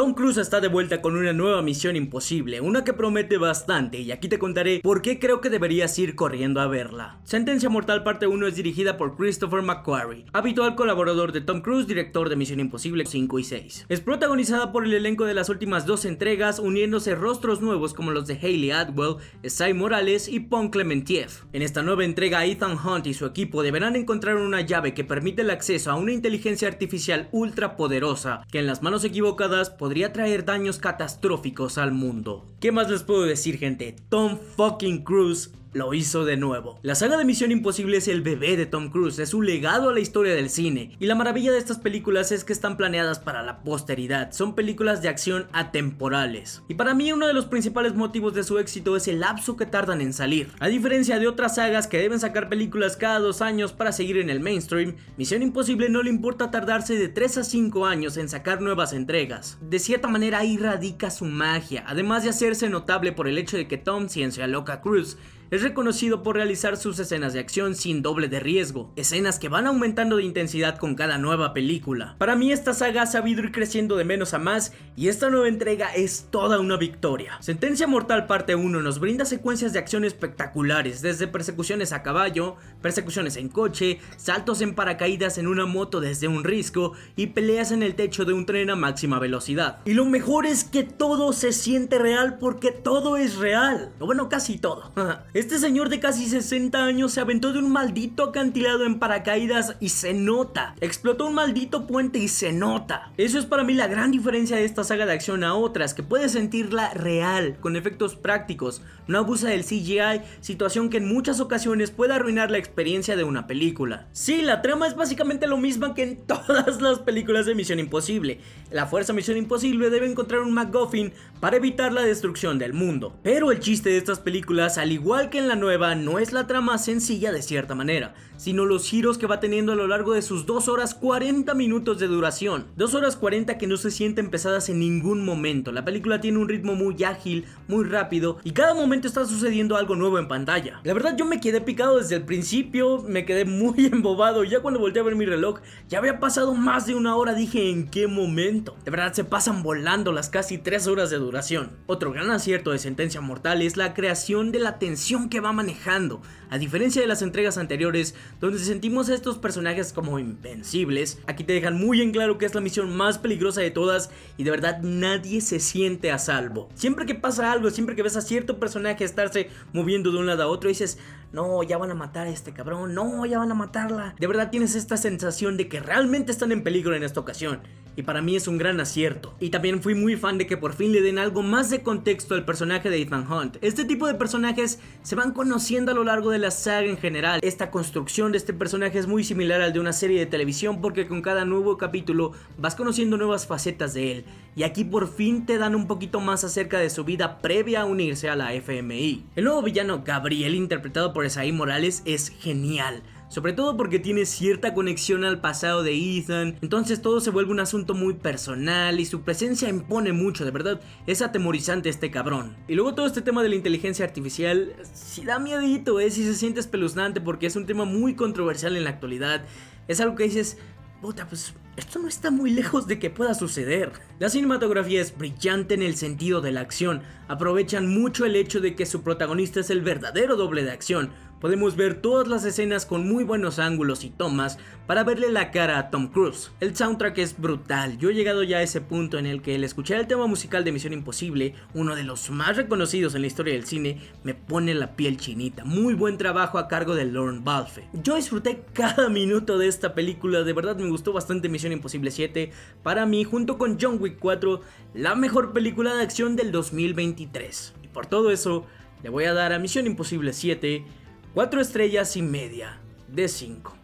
Tom 0.00 0.14
Cruise 0.14 0.38
está 0.38 0.62
de 0.62 0.68
vuelta 0.68 1.02
con 1.02 1.14
una 1.14 1.34
nueva 1.34 1.60
misión 1.60 1.94
imposible, 1.94 2.62
una 2.62 2.84
que 2.84 2.94
promete 2.94 3.36
bastante 3.36 4.00
y 4.00 4.12
aquí 4.12 4.28
te 4.28 4.38
contaré 4.38 4.80
por 4.82 5.02
qué 5.02 5.18
creo 5.18 5.42
que 5.42 5.50
deberías 5.50 5.98
ir 5.98 6.14
corriendo 6.14 6.62
a 6.62 6.68
verla. 6.68 7.20
Sentencia 7.24 7.68
Mortal 7.68 8.02
parte 8.02 8.26
1 8.26 8.46
es 8.46 8.56
dirigida 8.56 8.96
por 8.96 9.14
Christopher 9.14 9.60
McQuarrie, 9.60 10.24
habitual 10.32 10.74
colaborador 10.74 11.32
de 11.32 11.42
Tom 11.42 11.60
Cruise, 11.60 11.86
director 11.86 12.30
de 12.30 12.36
Misión 12.36 12.60
Imposible 12.60 13.04
5 13.04 13.38
y 13.40 13.44
6. 13.44 13.86
Es 13.90 14.00
protagonizada 14.00 14.72
por 14.72 14.86
el 14.86 14.94
elenco 14.94 15.26
de 15.26 15.34
las 15.34 15.50
últimas 15.50 15.84
dos 15.84 16.06
entregas, 16.06 16.60
uniéndose 16.60 17.14
rostros 17.14 17.60
nuevos 17.60 17.92
como 17.92 18.10
los 18.10 18.26
de 18.26 18.38
Hayley 18.40 18.70
Atwell, 18.70 19.16
Sai 19.44 19.74
Morales 19.74 20.28
y 20.28 20.40
Pon 20.40 20.70
Clementiev. 20.70 21.28
En 21.52 21.60
esta 21.60 21.82
nueva 21.82 22.06
entrega, 22.06 22.46
Ethan 22.46 22.78
Hunt 22.78 23.06
y 23.06 23.12
su 23.12 23.26
equipo 23.26 23.62
deberán 23.62 23.96
encontrar 23.96 24.36
una 24.36 24.62
llave 24.62 24.94
que 24.94 25.04
permite 25.04 25.42
el 25.42 25.50
acceso 25.50 25.90
a 25.90 25.96
una 25.96 26.12
inteligencia 26.12 26.68
artificial 26.68 27.28
ultra 27.32 27.76
poderosa, 27.76 28.46
que 28.50 28.60
en 28.60 28.66
las 28.66 28.82
manos 28.82 29.04
equivocadas 29.04 29.68
podría 29.90 30.12
traer 30.12 30.44
daños 30.44 30.78
catastróficos 30.78 31.76
al 31.76 31.90
mundo. 31.90 32.46
¿Qué 32.60 32.70
más 32.70 32.88
les 32.88 33.02
puedo 33.02 33.22
decir 33.22 33.58
gente? 33.58 33.96
Tom 34.08 34.38
fucking 34.56 35.02
Cruise 35.02 35.50
lo 35.72 35.94
hizo 35.94 36.24
de 36.24 36.36
nuevo. 36.36 36.78
La 36.82 36.94
saga 36.94 37.16
de 37.16 37.24
Misión 37.24 37.52
Imposible 37.52 37.98
es 37.98 38.08
el 38.08 38.22
bebé 38.22 38.56
de 38.56 38.66
Tom 38.66 38.90
Cruise, 38.90 39.18
es 39.18 39.34
un 39.34 39.46
legado 39.46 39.90
a 39.90 39.92
la 39.92 40.00
historia 40.00 40.34
del 40.34 40.50
cine. 40.50 40.96
Y 40.98 41.06
la 41.06 41.14
maravilla 41.14 41.52
de 41.52 41.58
estas 41.58 41.78
películas 41.78 42.32
es 42.32 42.44
que 42.44 42.52
están 42.52 42.76
planeadas 42.76 43.18
para 43.18 43.42
la 43.42 43.62
posteridad, 43.62 44.32
son 44.32 44.54
películas 44.54 45.02
de 45.02 45.08
acción 45.08 45.46
atemporales. 45.52 46.62
Y 46.68 46.74
para 46.74 46.94
mí 46.94 47.12
uno 47.12 47.26
de 47.26 47.34
los 47.34 47.46
principales 47.46 47.94
motivos 47.94 48.34
de 48.34 48.44
su 48.44 48.58
éxito 48.58 48.96
es 48.96 49.08
el 49.08 49.20
lapso 49.20 49.56
que 49.56 49.66
tardan 49.66 50.00
en 50.00 50.12
salir. 50.12 50.50
A 50.58 50.68
diferencia 50.68 51.18
de 51.18 51.28
otras 51.28 51.56
sagas 51.56 51.86
que 51.86 51.98
deben 51.98 52.20
sacar 52.20 52.48
películas 52.48 52.96
cada 52.96 53.18
dos 53.18 53.42
años 53.42 53.72
para 53.72 53.92
seguir 53.92 54.18
en 54.18 54.30
el 54.30 54.40
mainstream, 54.40 54.96
Misión 55.16 55.42
Imposible 55.42 55.88
no 55.88 56.02
le 56.02 56.10
importa 56.10 56.50
tardarse 56.50 56.96
de 56.96 57.08
3 57.08 57.38
a 57.38 57.44
5 57.44 57.86
años 57.86 58.16
en 58.16 58.28
sacar 58.28 58.60
nuevas 58.60 58.92
entregas. 58.92 59.58
De 59.60 59.78
cierta 59.78 60.08
manera 60.08 60.38
ahí 60.38 60.56
radica 60.56 61.10
su 61.10 61.24
magia, 61.24 61.84
además 61.86 62.24
de 62.24 62.30
hacerse 62.30 62.68
notable 62.68 63.12
por 63.12 63.28
el 63.28 63.38
hecho 63.38 63.56
de 63.56 63.68
que 63.68 63.78
Tom 63.78 64.08
Ciencia 64.08 64.46
Loca 64.46 64.80
Cruise 64.80 65.16
es 65.50 65.62
reconocido 65.62 66.22
por 66.22 66.36
realizar 66.36 66.76
sus 66.76 66.98
escenas 66.98 67.32
de 67.32 67.40
acción 67.40 67.74
sin 67.74 68.02
doble 68.02 68.28
de 68.28 68.40
riesgo, 68.40 68.92
escenas 68.96 69.38
que 69.38 69.48
van 69.48 69.66
aumentando 69.66 70.16
de 70.16 70.22
intensidad 70.22 70.78
con 70.78 70.94
cada 70.94 71.18
nueva 71.18 71.52
película. 71.52 72.14
Para 72.18 72.36
mí 72.36 72.52
esta 72.52 72.72
saga 72.72 73.02
ha 73.02 73.06
sabido 73.06 73.42
ir 73.42 73.52
creciendo 73.52 73.96
de 73.96 74.04
menos 74.04 74.32
a 74.32 74.38
más 74.38 74.72
y 74.96 75.08
esta 75.08 75.28
nueva 75.28 75.48
entrega 75.48 75.92
es 75.94 76.28
toda 76.30 76.60
una 76.60 76.76
victoria. 76.76 77.36
Sentencia 77.40 77.86
Mortal 77.86 78.26
parte 78.26 78.54
1 78.54 78.80
nos 78.80 79.00
brinda 79.00 79.24
secuencias 79.24 79.72
de 79.72 79.80
acción 79.80 80.04
espectaculares, 80.04 81.02
desde 81.02 81.26
persecuciones 81.26 81.92
a 81.92 82.02
caballo, 82.02 82.56
persecuciones 82.80 83.36
en 83.36 83.48
coche, 83.48 83.98
saltos 84.16 84.60
en 84.60 84.74
paracaídas 84.74 85.38
en 85.38 85.48
una 85.48 85.66
moto 85.66 86.00
desde 86.00 86.28
un 86.28 86.44
risco 86.44 86.92
y 87.16 87.28
peleas 87.28 87.72
en 87.72 87.82
el 87.82 87.94
techo 87.96 88.24
de 88.24 88.32
un 88.32 88.46
tren 88.46 88.70
a 88.70 88.76
máxima 88.76 89.18
velocidad. 89.18 89.78
Y 89.84 89.94
lo 89.94 90.04
mejor 90.04 90.46
es 90.46 90.64
que 90.64 90.84
todo 90.84 91.32
se 91.32 91.52
siente 91.52 91.98
real 91.98 92.38
porque 92.38 92.70
todo 92.70 93.16
es 93.16 93.36
real. 93.36 93.92
O 93.98 94.06
bueno, 94.06 94.28
casi 94.28 94.58
todo. 94.58 94.92
Este 95.40 95.58
señor 95.58 95.88
de 95.88 96.00
casi 96.00 96.26
60 96.26 96.84
años 96.84 97.12
se 97.12 97.20
aventó 97.22 97.54
de 97.54 97.60
un 97.60 97.72
maldito 97.72 98.24
acantilado 98.24 98.84
en 98.84 98.98
paracaídas 98.98 99.74
y 99.80 99.88
se 99.88 100.12
nota. 100.12 100.74
Explotó 100.82 101.28
un 101.28 101.34
maldito 101.34 101.86
puente 101.86 102.18
y 102.18 102.28
se 102.28 102.52
nota. 102.52 103.10
Eso 103.16 103.38
es 103.38 103.46
para 103.46 103.64
mí 103.64 103.72
la 103.72 103.86
gran 103.86 104.10
diferencia 104.10 104.58
de 104.58 104.66
esta 104.66 104.84
saga 104.84 105.06
de 105.06 105.14
acción 105.14 105.42
a 105.42 105.54
otras, 105.54 105.94
que 105.94 106.02
puedes 106.02 106.32
sentirla 106.32 106.92
real, 106.92 107.56
con 107.58 107.76
efectos 107.76 108.16
prácticos, 108.16 108.82
no 109.06 109.16
abusa 109.16 109.48
del 109.48 109.64
CGI, 109.64 110.20
situación 110.42 110.90
que 110.90 110.98
en 110.98 111.08
muchas 111.08 111.40
ocasiones 111.40 111.90
puede 111.90 112.12
arruinar 112.12 112.50
la 112.50 112.58
experiencia 112.58 113.16
de 113.16 113.24
una 113.24 113.46
película. 113.46 114.08
Sí, 114.12 114.42
la 114.42 114.60
trama 114.60 114.88
es 114.88 114.94
básicamente 114.94 115.46
lo 115.46 115.56
misma 115.56 115.94
que 115.94 116.02
en 116.02 116.16
todas 116.26 116.82
las 116.82 116.98
películas 116.98 117.46
de 117.46 117.54
Misión 117.54 117.78
Imposible. 117.78 118.40
La 118.70 118.84
Fuerza 118.84 119.14
Misión 119.14 119.38
Imposible 119.38 119.88
debe 119.88 120.06
encontrar 120.06 120.42
un 120.42 120.52
MacGuffin 120.52 121.14
para 121.40 121.56
evitar 121.56 121.94
la 121.94 122.02
destrucción 122.02 122.58
del 122.58 122.74
mundo. 122.74 123.18
Pero 123.22 123.50
el 123.50 123.60
chiste 123.60 123.88
de 123.88 123.96
estas 123.96 124.20
películas, 124.20 124.76
al 124.76 124.92
igual 124.92 125.29
que 125.30 125.38
en 125.38 125.48
la 125.48 125.56
nueva 125.56 125.94
no 125.94 126.18
es 126.18 126.32
la 126.32 126.46
trama 126.46 126.76
sencilla 126.78 127.32
de 127.32 127.42
cierta 127.42 127.74
manera, 127.74 128.14
sino 128.40 128.64
los 128.64 128.88
giros 128.88 129.18
que 129.18 129.26
va 129.26 129.38
teniendo 129.38 129.72
a 129.72 129.74
lo 129.74 129.86
largo 129.86 130.14
de 130.14 130.22
sus 130.22 130.46
2 130.46 130.68
horas 130.68 130.94
40 130.94 131.52
minutos 131.52 131.98
de 131.98 132.06
duración. 132.06 132.68
2 132.76 132.94
horas 132.94 133.16
40 133.16 133.58
que 133.58 133.66
no 133.66 133.76
se 133.76 133.90
sienten 133.90 134.30
pesadas 134.30 134.70
en 134.70 134.78
ningún 134.78 135.26
momento. 135.26 135.72
La 135.72 135.84
película 135.84 136.22
tiene 136.22 136.38
un 136.38 136.48
ritmo 136.48 136.74
muy 136.74 137.04
ágil, 137.04 137.44
muy 137.68 137.84
rápido 137.84 138.38
y 138.42 138.52
cada 138.52 138.72
momento 138.72 139.06
está 139.06 139.26
sucediendo 139.26 139.76
algo 139.76 139.94
nuevo 139.94 140.18
en 140.18 140.26
pantalla. 140.26 140.80
La 140.84 140.94
verdad 140.94 141.16
yo 141.18 141.26
me 141.26 141.38
quedé 141.38 141.60
picado 141.60 141.98
desde 141.98 142.16
el 142.16 142.22
principio, 142.22 143.04
me 143.06 143.26
quedé 143.26 143.44
muy 143.44 143.86
embobado. 143.92 144.42
Ya 144.42 144.60
cuando 144.60 144.80
volteé 144.80 145.02
a 145.02 145.04
ver 145.04 145.16
mi 145.16 145.26
reloj, 145.26 145.60
ya 145.90 145.98
había 145.98 146.18
pasado 146.18 146.54
más 146.54 146.86
de 146.86 146.94
una 146.94 147.16
hora. 147.16 147.34
Dije, 147.34 147.68
¿en 147.68 147.90
qué 147.90 148.06
momento? 148.06 148.74
De 148.86 148.90
verdad 148.90 149.12
se 149.12 149.24
pasan 149.24 149.62
volando 149.62 150.12
las 150.12 150.30
casi 150.30 150.56
3 150.56 150.86
horas 150.86 151.10
de 151.10 151.18
duración. 151.18 151.72
Otro 151.86 152.10
gran 152.10 152.30
acierto 152.30 152.70
de 152.70 152.78
Sentencia 152.78 153.20
Mortal 153.20 153.60
es 153.60 153.76
la 153.76 153.92
creación 153.92 154.50
de 154.50 154.60
la 154.60 154.78
tensión 154.78 155.28
que 155.28 155.40
va 155.40 155.52
manejando. 155.52 156.22
A 156.48 156.58
diferencia 156.58 157.00
de 157.00 157.06
las 157.06 157.22
entregas 157.22 157.58
anteriores, 157.58 158.16
donde 158.38 158.58
sentimos 158.58 159.08
a 159.08 159.14
estos 159.14 159.38
personajes 159.38 159.92
como 159.92 160.18
invencibles, 160.18 161.18
aquí 161.26 161.44
te 161.44 161.52
dejan 161.52 161.76
muy 161.76 162.00
en 162.00 162.12
claro 162.12 162.38
que 162.38 162.46
es 162.46 162.54
la 162.54 162.60
misión 162.60 162.96
más 162.96 163.18
peligrosa 163.18 163.60
de 163.60 163.70
todas 163.70 164.10
y 164.36 164.44
de 164.44 164.50
verdad 164.50 164.80
nadie 164.82 165.40
se 165.40 165.60
siente 165.60 166.12
a 166.12 166.18
salvo. 166.18 166.68
Siempre 166.74 167.06
que 167.06 167.14
pasa 167.14 167.52
algo, 167.52 167.70
siempre 167.70 167.96
que 167.96 168.02
ves 168.02 168.16
a 168.16 168.20
cierto 168.20 168.58
personaje 168.58 169.04
estarse 169.04 169.50
moviendo 169.72 170.12
de 170.12 170.18
un 170.18 170.26
lado 170.26 170.42
a 170.42 170.46
otro, 170.46 170.68
dices, 170.68 170.98
no, 171.32 171.62
ya 171.62 171.78
van 171.78 171.90
a 171.90 171.94
matar 171.94 172.26
a 172.26 172.30
este 172.30 172.52
cabrón, 172.52 172.94
no, 172.94 173.24
ya 173.26 173.38
van 173.38 173.52
a 173.52 173.54
matarla. 173.54 174.14
De 174.18 174.26
verdad 174.26 174.50
tienes 174.50 174.74
esta 174.74 174.96
sensación 174.96 175.56
de 175.56 175.68
que 175.68 175.80
realmente 175.80 176.32
están 176.32 176.52
en 176.52 176.62
peligro 176.62 176.94
en 176.94 177.02
esta 177.02 177.20
ocasión 177.20 177.60
y 177.96 178.02
para 178.02 178.22
mí 178.22 178.36
es 178.36 178.48
un 178.48 178.58
gran 178.58 178.80
acierto. 178.80 179.34
Y 179.40 179.50
también 179.50 179.82
fui 179.82 179.94
muy 179.94 180.16
fan 180.16 180.38
de 180.38 180.46
que 180.46 180.56
por 180.56 180.72
fin 180.72 180.92
le 180.92 181.02
den 181.02 181.18
algo 181.18 181.42
más 181.42 181.70
de 181.70 181.82
contexto 181.82 182.34
al 182.34 182.44
personaje 182.44 182.90
de 182.90 183.00
Ethan 183.00 183.30
Hunt. 183.30 183.58
Este 183.60 183.84
tipo 183.84 184.06
de 184.06 184.14
personajes 184.14 184.80
se 185.02 185.16
van 185.16 185.32
conociendo 185.32 185.92
a 185.92 185.94
lo 185.94 186.04
largo 186.04 186.30
de 186.30 186.38
la 186.38 186.50
saga 186.50 186.86
en 186.86 186.96
general. 186.96 187.40
Esta 187.42 187.70
construcción 187.70 188.19
de 188.20 188.36
este 188.36 188.52
personaje 188.52 188.98
es 188.98 189.06
muy 189.06 189.24
similar 189.24 189.62
al 189.62 189.72
de 189.72 189.80
una 189.80 189.94
serie 189.94 190.18
de 190.18 190.26
televisión 190.26 190.82
porque 190.82 191.06
con 191.06 191.22
cada 191.22 191.46
nuevo 191.46 191.78
capítulo 191.78 192.32
vas 192.58 192.74
conociendo 192.74 193.16
nuevas 193.16 193.46
facetas 193.46 193.94
de 193.94 194.12
él. 194.12 194.24
Y 194.54 194.62
aquí 194.62 194.84
por 194.84 195.08
fin 195.08 195.46
te 195.46 195.56
dan 195.56 195.74
un 195.74 195.86
poquito 195.86 196.20
más 196.20 196.44
acerca 196.44 196.78
de 196.78 196.90
su 196.90 197.04
vida 197.04 197.38
previa 197.38 197.80
a 197.80 197.84
unirse 197.86 198.28
a 198.28 198.36
la 198.36 198.52
FMI. 198.52 199.24
El 199.36 199.44
nuevo 199.44 199.62
villano 199.62 200.02
Gabriel 200.04 200.54
interpretado 200.54 201.14
por 201.14 201.24
Esaí 201.24 201.50
Morales 201.50 202.02
es 202.04 202.28
genial 202.28 203.02
sobre 203.30 203.52
todo 203.52 203.76
porque 203.76 204.00
tiene 204.00 204.26
cierta 204.26 204.74
conexión 204.74 205.24
al 205.24 205.40
pasado 205.40 205.84
de 205.84 205.94
Ethan, 205.94 206.58
entonces 206.60 207.00
todo 207.00 207.20
se 207.20 207.30
vuelve 207.30 207.52
un 207.52 207.60
asunto 207.60 207.94
muy 207.94 208.14
personal 208.14 208.98
y 208.98 209.06
su 209.06 209.22
presencia 209.22 209.68
impone 209.68 210.12
mucho, 210.12 210.44
de 210.44 210.50
verdad, 210.50 210.80
es 211.06 211.22
atemorizante 211.22 211.88
este 211.88 212.10
cabrón. 212.10 212.56
Y 212.66 212.74
luego 212.74 212.94
todo 212.94 213.06
este 213.06 213.22
tema 213.22 213.44
de 213.44 213.48
la 213.48 213.54
inteligencia 213.54 214.04
artificial, 214.04 214.74
si 214.92 215.24
da 215.24 215.38
miedito, 215.38 216.00
eh, 216.00 216.10
si 216.10 216.24
se 216.24 216.34
siente 216.34 216.58
espeluznante 216.58 217.20
porque 217.20 217.46
es 217.46 217.54
un 217.54 217.66
tema 217.66 217.84
muy 217.84 218.16
controversial 218.16 218.76
en 218.76 218.82
la 218.82 218.90
actualidad, 218.90 219.44
es 219.86 220.00
algo 220.00 220.16
que 220.16 220.24
dices, 220.24 220.58
puta, 221.00 221.28
pues 221.28 221.54
esto 221.76 222.00
no 222.00 222.08
está 222.08 222.32
muy 222.32 222.50
lejos 222.50 222.88
de 222.88 222.98
que 222.98 223.10
pueda 223.10 223.34
suceder. 223.34 223.92
La 224.20 224.28
cinematografía 224.28 225.00
es 225.00 225.16
brillante 225.16 225.72
en 225.72 225.82
el 225.82 225.96
sentido 225.96 226.42
de 226.42 226.52
la 226.52 226.60
acción, 226.60 227.00
aprovechan 227.26 227.88
mucho 227.88 228.26
el 228.26 228.36
hecho 228.36 228.60
de 228.60 228.74
que 228.76 228.84
su 228.84 229.02
protagonista 229.02 229.60
es 229.60 229.70
el 229.70 229.80
verdadero 229.80 230.36
doble 230.36 230.62
de 230.62 230.72
acción, 230.72 231.10
podemos 231.40 231.74
ver 231.74 232.02
todas 232.02 232.28
las 232.28 232.44
escenas 232.44 232.84
con 232.84 233.08
muy 233.08 233.24
buenos 233.24 233.58
ángulos 233.58 234.04
y 234.04 234.10
tomas 234.10 234.58
para 234.86 235.04
verle 235.04 235.30
la 235.30 235.50
cara 235.50 235.78
a 235.78 235.90
Tom 235.90 236.08
Cruise. 236.08 236.50
El 236.60 236.76
soundtrack 236.76 237.16
es 237.18 237.38
brutal, 237.38 237.96
yo 237.96 238.10
he 238.10 238.14
llegado 238.14 238.42
ya 238.42 238.58
a 238.58 238.62
ese 238.62 238.82
punto 238.82 239.16
en 239.16 239.24
el 239.24 239.40
que 239.40 239.54
el 239.54 239.64
escuchar 239.64 239.98
el 239.98 240.06
tema 240.06 240.26
musical 240.26 240.64
de 240.64 240.72
Misión 240.72 240.92
Imposible, 240.92 241.54
uno 241.72 241.96
de 241.96 242.04
los 242.04 242.30
más 242.30 242.56
reconocidos 242.56 243.14
en 243.14 243.22
la 243.22 243.26
historia 243.26 243.54
del 243.54 243.64
cine, 243.64 244.00
me 244.22 244.34
pone 244.34 244.74
la 244.74 244.96
piel 244.96 245.16
chinita. 245.16 245.64
Muy 245.64 245.94
buen 245.94 246.18
trabajo 246.18 246.58
a 246.58 246.68
cargo 246.68 246.94
de 246.94 247.06
Lauren 247.06 247.42
Balfe. 247.42 247.88
Yo 247.94 248.16
disfruté 248.16 248.64
cada 248.74 249.08
minuto 249.08 249.56
de 249.56 249.68
esta 249.68 249.94
película, 249.94 250.42
de 250.42 250.52
verdad 250.52 250.76
me 250.76 250.90
gustó 250.90 251.14
bastante 251.14 251.48
Misión 251.48 251.72
Imposible 251.72 252.10
7. 252.10 252.50
Para 252.82 253.06
mí, 253.06 253.24
junto 253.24 253.56
con 253.56 253.78
John 253.80 253.98
Wick 254.10 254.18
4, 254.18 254.60
la 254.94 255.14
mejor 255.14 255.52
película 255.52 255.94
de 255.94 256.02
acción 256.02 256.36
del 256.36 256.52
2023. 256.52 257.74
Y 257.84 257.88
por 257.88 258.06
todo 258.06 258.30
eso, 258.30 258.66
le 259.02 259.10
voy 259.10 259.24
a 259.24 259.34
dar 259.34 259.52
a 259.52 259.58
Misión 259.58 259.86
Imposible 259.86 260.32
7 260.32 260.84
4 261.32 261.60
estrellas 261.60 262.16
y 262.16 262.22
media 262.22 262.80
de 263.06 263.28
5. 263.28 263.76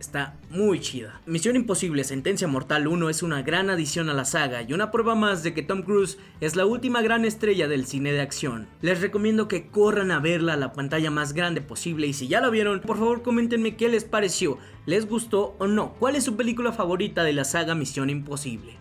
Está 0.00 0.36
muy 0.50 0.80
chida. 0.80 1.20
Misión 1.24 1.54
Imposible 1.54 2.02
Sentencia 2.02 2.48
Mortal 2.48 2.88
1 2.88 3.08
es 3.08 3.22
una 3.22 3.42
gran 3.42 3.70
adición 3.70 4.10
a 4.10 4.14
la 4.14 4.24
saga 4.24 4.62
y 4.62 4.72
una 4.72 4.90
prueba 4.90 5.14
más 5.14 5.42
de 5.42 5.54
que 5.54 5.62
Tom 5.62 5.82
Cruise 5.82 6.18
es 6.40 6.56
la 6.56 6.66
última 6.66 7.02
gran 7.02 7.24
estrella 7.24 7.68
del 7.68 7.86
cine 7.86 8.12
de 8.12 8.20
acción. 8.20 8.66
Les 8.82 9.00
recomiendo 9.00 9.46
que 9.46 9.68
corran 9.68 10.10
a 10.10 10.18
verla 10.18 10.54
a 10.54 10.58
la 10.58 10.72
pantalla 10.72 11.10
más 11.10 11.32
grande 11.32 11.60
posible 11.60 12.08
y 12.08 12.12
si 12.12 12.26
ya 12.26 12.40
la 12.40 12.50
vieron, 12.50 12.80
por 12.80 12.98
favor 12.98 13.22
coméntenme 13.22 13.76
qué 13.76 13.88
les 13.88 14.04
pareció, 14.04 14.58
les 14.86 15.08
gustó 15.08 15.54
o 15.58 15.66
no, 15.66 15.94
cuál 15.94 16.16
es 16.16 16.24
su 16.24 16.36
película 16.36 16.72
favorita 16.72 17.22
de 17.22 17.32
la 17.32 17.44
saga 17.44 17.76
Misión 17.76 18.10
Imposible. 18.10 18.76